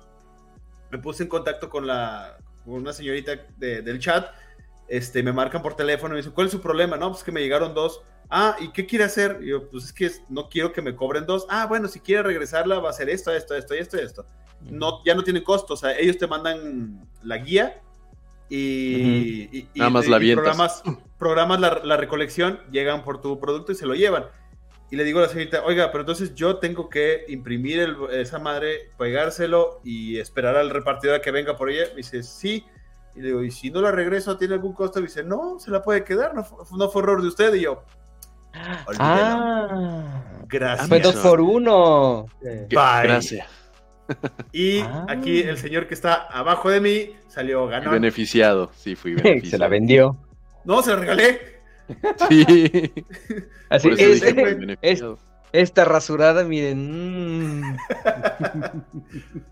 [0.91, 4.27] me puse en contacto con la con una señorita de, del chat,
[4.89, 6.97] este, me marcan por teléfono y me dicen, ¿cuál es su problema?
[6.97, 8.03] No, pues que me llegaron dos.
[8.29, 9.39] Ah, ¿y qué quiere hacer?
[9.43, 11.47] Y yo, pues es que no quiero que me cobren dos.
[11.49, 14.27] Ah, bueno, si quiere regresarla, va a hacer esto, esto, esto, esto, esto.
[14.63, 17.83] No, ya no tiene costo, o sea, ellos te mandan la guía
[18.49, 20.83] y, Nada más la programas,
[21.19, 24.27] programas la, recolección, llegan por tu producto y se lo llevan.
[24.91, 28.93] Y le digo a la señorita, oiga, pero entonces yo tengo que imprimir esa madre,
[28.97, 31.89] pegárselo y esperar al repartidor a que venga por ella.
[31.91, 32.65] Me dice, sí.
[33.17, 35.01] Y le digo, ¿y si no la regreso, tiene algún costo?
[35.01, 36.47] Y dice, no, se la puede quedar, no,
[36.77, 37.53] no fue error de usted.
[37.55, 37.83] Y yo,
[38.99, 40.89] Ah, gracias.
[40.89, 42.27] Fue dos por uno.
[42.69, 43.47] Gracias.
[44.53, 45.07] Y ah.
[45.09, 47.93] aquí el señor que está abajo de mí salió ganado.
[47.93, 49.51] Beneficiado, sí, fui beneficiado.
[49.51, 50.17] se la vendió.
[50.65, 51.57] No, se la regalé.
[52.29, 52.93] Sí.
[53.71, 55.03] Así es,
[55.53, 57.61] esta rasurada, miren.
[57.61, 57.77] Mm.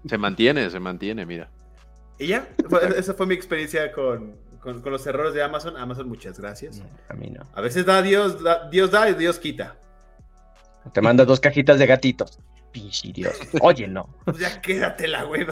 [0.08, 1.48] se mantiene, se mantiene, mira.
[2.18, 2.46] Y ya,
[2.96, 5.76] esa fue mi experiencia con, con, los errores de Amazon.
[5.76, 6.82] Amazon, muchas gracias.
[7.08, 7.44] a mí no.
[7.54, 8.38] A veces da Dios,
[8.70, 9.76] Dios da y Dios quita.
[10.92, 12.38] Te manda dos cajitas de gatitos.
[12.72, 13.38] Pinche Dios.
[13.60, 14.08] Oye, no.
[14.24, 15.46] Pues ya quédatela, güey.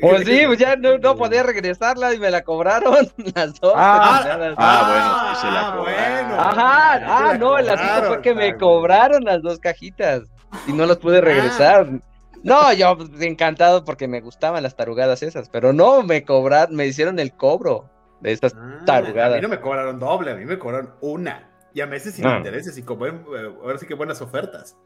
[0.00, 3.72] Pues sí, pues ya no, no, podía regresarla y me la cobraron las dos.
[3.74, 6.32] Ah, ah, ah bueno, pues se la ah, cobraron.
[6.38, 10.22] Ajá, ah, no, el asunto fue que me cobraron las dos cajitas
[10.68, 11.88] y no las pude regresar.
[12.44, 17.18] No, yo encantado porque me gustaban las tarugadas esas, pero no me cobraron, me hicieron
[17.18, 17.90] el cobro
[18.26, 19.34] de estas ah, tarugadas.
[19.34, 21.48] A mí no me cobraron doble, a mí me cobraron una.
[21.72, 22.98] Y a meses sin intereses y con
[23.62, 24.76] ahora sí que buenas ofertas.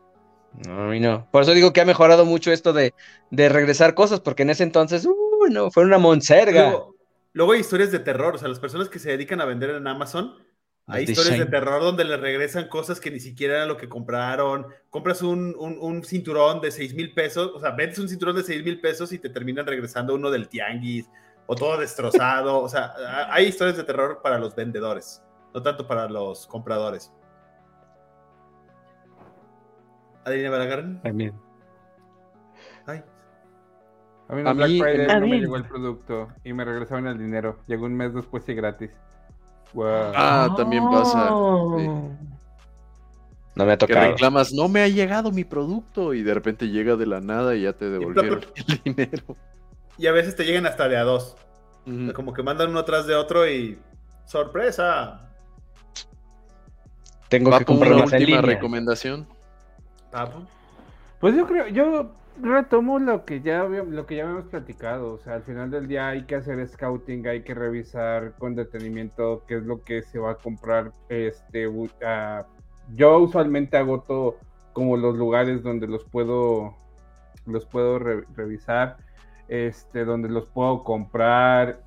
[0.67, 1.29] No, a mí no.
[1.31, 2.93] Por eso digo que ha mejorado mucho esto de,
[3.31, 6.77] de regresar cosas, porque en ese entonces, uh, no, fue una monserga.
[7.33, 9.87] Luego, hay historias de terror, o sea, las personas que se dedican a vender en
[9.87, 10.35] Amazon,
[10.89, 14.67] hay historias de terror donde le regresan cosas que ni siquiera eran lo que compraron.
[14.91, 18.43] Compras un, un, un cinturón de 6 mil pesos, o sea, vendes un cinturón de
[18.43, 21.09] 6 mil pesos y te terminan regresando uno del tianguis
[21.47, 22.61] o todo destrozado.
[22.61, 22.93] o sea,
[23.31, 25.23] hay historias de terror para los vendedores,
[25.55, 27.13] no tanto para los compradores.
[30.25, 31.03] Adriana Balagarn.
[31.03, 31.35] También.
[32.87, 33.03] Ay.
[34.29, 37.59] A mí en Black Friday no me llegó el producto y me regresaron el dinero.
[37.67, 38.91] Llegó un mes después y gratis.
[39.77, 41.31] Ah, también pasa.
[41.31, 42.17] No
[43.67, 44.01] me ha tocado.
[44.01, 47.57] Que reclamas, no me ha llegado mi producto y de repente llega de la nada
[47.57, 49.37] y ya te devolvieron el dinero.
[50.01, 51.37] Y a veces te llegan hasta de a dos.
[52.15, 53.79] Como que mandan uno tras de otro y.
[54.25, 55.29] ¡Sorpresa!
[57.29, 59.27] Tengo que comprar una última recomendación.
[61.21, 65.35] Pues yo creo, yo retomo lo que ya lo que ya habíamos platicado, o sea,
[65.35, 69.65] al final del día hay que hacer scouting, hay que revisar con detenimiento qué es
[69.65, 70.93] lo que se va a comprar.
[71.11, 71.69] Este,
[72.95, 74.39] yo usualmente agoto
[74.73, 76.75] como los lugares donde los puedo
[77.47, 78.97] los puedo revisar,
[79.51, 81.81] este, donde los puedo comprar.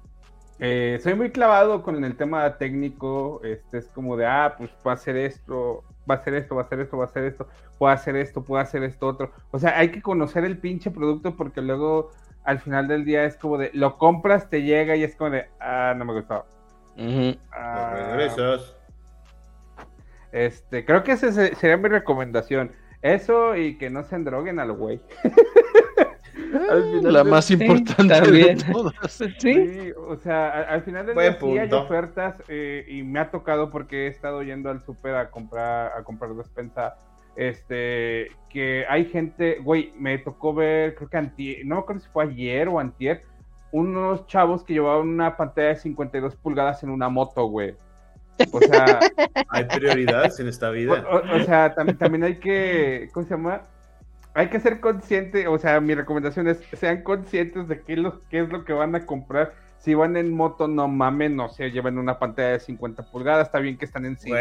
[0.59, 4.91] Eh, soy muy clavado con el tema técnico, este es como de, ah, pues va
[4.91, 7.47] a hacer esto, va a hacer esto, va a hacer esto, va a hacer esto,
[7.79, 9.31] puede hacer esto, puede hacer esto otro.
[9.51, 12.11] O sea, hay que conocer el pinche producto porque luego
[12.43, 15.47] al final del día es como de, lo compras, te llega y es como de,
[15.61, 16.45] ah, no me gustó.
[17.53, 18.17] Ah,
[20.33, 22.71] este, creo que esa sería mi recomendación.
[23.01, 25.01] Eso y que no se endroguen al güey.
[27.03, 28.93] la más importante de todas.
[29.39, 29.91] ¿Sí?
[30.07, 34.05] o sea, al, final del día sí hay ofertas eh, y me ha tocado porque
[34.05, 36.95] he estado yendo al súper a comprar a comprar despensa
[37.35, 42.09] este que hay gente, güey, me tocó ver, creo que antier, no me acuerdo si
[42.09, 43.23] fue ayer o antier,
[43.71, 47.75] unos chavos que llevaban una pantalla de 52 pulgadas en una moto, güey.
[48.51, 48.99] O sea,
[49.49, 51.03] hay prioridades en esta vida.
[51.09, 53.63] O, sea, también, también hay que, ¿cómo se llama?
[54.33, 58.39] Hay que ser consciente, o sea, mi recomendación es sean conscientes de qué, lo, qué
[58.39, 59.53] es lo que van a comprar
[59.83, 63.59] si van en moto, no mamen, no sé, llevan una pantalla de 50 pulgadas, está
[63.59, 64.33] bien que están en 5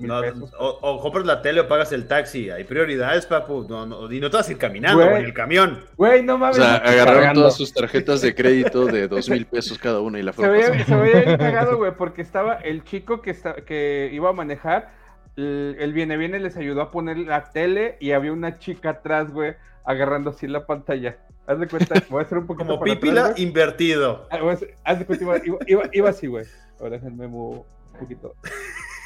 [0.00, 0.52] no, pesos.
[0.58, 4.28] O, compras la tele o pagas el taxi, hay prioridades, papu, no, no, y no
[4.28, 5.82] te vas a ir caminando en el camión.
[5.96, 6.58] Güey, no mames.
[6.58, 10.22] O sea, agarraron todas sus tarjetas de crédito de dos mil pesos cada una y
[10.24, 14.10] la fueron Se veía, se veía cagado, güey, porque estaba el chico que, está, que
[14.12, 14.90] iba a manejar,
[15.36, 19.54] el, viene viene les ayudó a poner la tele y había una chica atrás, güey,
[19.84, 21.18] agarrando así la pantalla.
[21.46, 22.66] Haz de cuenta, voy a hacer un poquito.
[22.68, 24.28] Como pípila invertido.
[24.30, 24.38] Ah,
[24.84, 25.58] haz de cuenta, iba,
[25.92, 26.46] iba, así, güey.
[26.78, 27.64] Ahora déjenme un
[27.98, 28.34] poquito.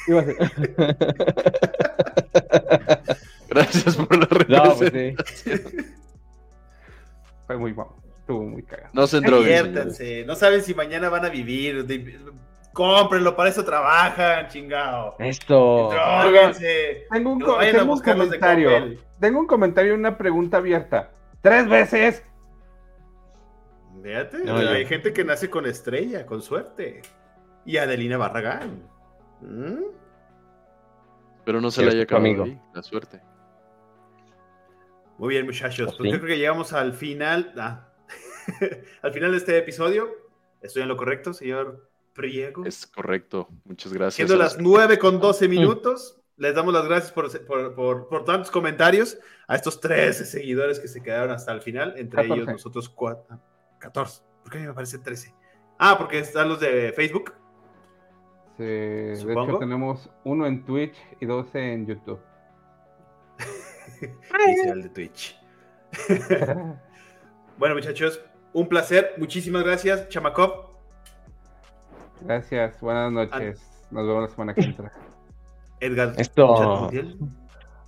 [0.07, 0.33] Iba así.
[3.49, 4.27] Gracias por la
[4.63, 5.15] no, pues sí.
[7.47, 7.97] Fue muy guapo.
[8.19, 8.89] Estuvo muy cagado.
[8.93, 11.85] No se No saben si mañana van a vivir.
[12.77, 15.15] Cómprenlo, para eso trabajan, chingado.
[15.17, 15.89] Esto.
[17.11, 18.99] Tengo un, tengo un comentario.
[19.19, 21.09] Tengo un comentario y una pregunta abierta.
[21.41, 22.23] ¡Tres veces!
[24.03, 27.01] Fíjate, hay gente que nace con estrella, con suerte.
[27.65, 28.87] Y Adelina Barragán.
[29.41, 29.85] ¿Mm?
[31.45, 33.19] Pero no se le haya acabado ahí, la suerte.
[35.17, 35.95] Muy bien, muchachos.
[35.97, 37.53] Pues creo que llegamos al final.
[37.57, 37.87] Ah,
[39.01, 40.11] al final de este episodio.
[40.61, 42.65] Estoy en lo correcto, señor Priego.
[42.65, 43.47] Es correcto.
[43.63, 44.15] Muchas gracias.
[44.15, 46.19] Siendo las 9 con 12 minutos.
[46.35, 51.51] Les damos las gracias por, tantos comentarios a estos 13 seguidores que se quedaron hasta
[51.51, 53.41] el final, entre ellos nosotros cuatro,
[53.79, 54.21] 14.
[54.43, 55.33] ¿Por qué a mí me parece 13?
[55.79, 57.33] Ah, porque están los de Facebook.
[58.57, 62.19] Sí, de hecho tenemos uno en Twitch y 12 en YouTube.
[64.67, 65.39] El de Twitch.
[67.57, 68.21] bueno, muchachos,
[68.53, 69.15] un placer.
[69.17, 70.66] Muchísimas gracias, Chamakov.
[72.21, 73.59] Gracias, buenas noches.
[73.91, 74.91] Nos vemos la semana que entra.
[75.79, 76.13] Edgar.
[76.17, 76.89] Esto.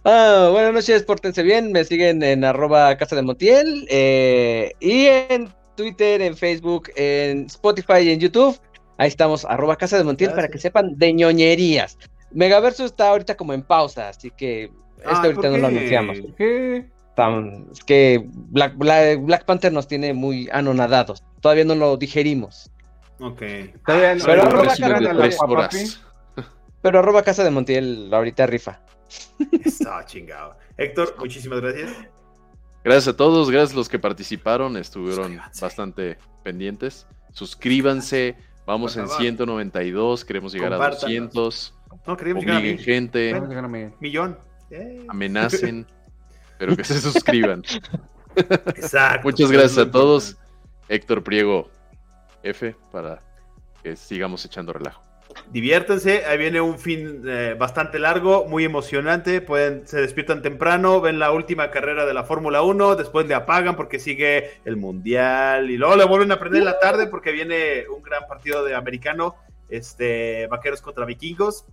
[0.05, 1.71] Ah, buenas noches, pórtense bien.
[1.71, 7.99] Me siguen en arroba casa de Montiel eh, y en Twitter, en Facebook, en Spotify
[8.03, 8.59] y en YouTube.
[8.97, 11.97] Ahí estamos, arroba casa de Montiel para que sepan de ñoñerías.
[12.31, 14.65] Megaverso está ahorita como en pausa, así que
[14.97, 16.17] este ah, ahorita no lo anunciamos.
[17.71, 21.23] Es que Black, Black, Panther nos tiene muy anonadados.
[21.41, 22.71] Todavía no lo digerimos.
[23.19, 23.41] Ok.
[23.85, 24.25] Todavía no.
[24.25, 25.69] Pero arroba,
[26.81, 28.81] pero arroba casa de Montiel ahorita rifa.
[29.63, 30.55] Está chingado.
[30.77, 31.91] Héctor, muchísimas gracias.
[32.83, 37.07] Gracias a todos, gracias a los que participaron, estuvieron bastante pendientes.
[37.33, 41.73] Suscríbanse, vamos en 192, queremos llegar a 200.
[42.07, 43.41] No, queremos llegar a gente.
[43.99, 44.39] Millón.
[45.09, 45.85] Amenacen,
[46.57, 47.63] pero que se suscriban.
[48.35, 49.27] Exacto.
[49.27, 50.37] Muchas gracias a todos.
[50.87, 51.69] Héctor Priego
[52.43, 53.21] F para
[53.83, 55.09] que sigamos echando relajo
[55.51, 61.19] diviértanse, ahí viene un fin eh, bastante largo, muy emocionante, pueden, se despiertan temprano, ven
[61.19, 65.77] la última carrera de la Fórmula 1, después le apagan porque sigue el Mundial y
[65.77, 69.35] luego le vuelven a prender en la tarde porque viene un gran partido de americano,
[69.69, 71.65] este, Vaqueros contra Vikingos,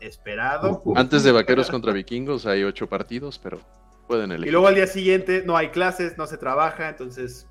[0.00, 0.82] esperado.
[0.96, 3.60] Antes de Vaqueros contra Vikingos hay ocho partidos, pero
[4.06, 4.48] pueden elegir.
[4.48, 7.46] Y luego al día siguiente no hay clases, no se trabaja, entonces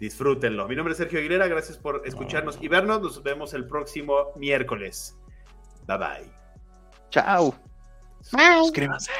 [0.00, 0.66] disfrútenlo.
[0.66, 3.02] Mi nombre es Sergio Aguilera, gracias por escucharnos y vernos.
[3.02, 5.16] Nos vemos el próximo miércoles.
[5.86, 6.32] Bye bye.
[7.10, 7.54] Chao.
[8.32, 8.62] Bye.
[8.62, 9.12] Suscríbanse.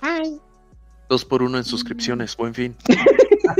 [0.00, 0.40] Bye.
[1.08, 2.36] Dos por uno en suscripciones.
[2.36, 2.76] Buen fin.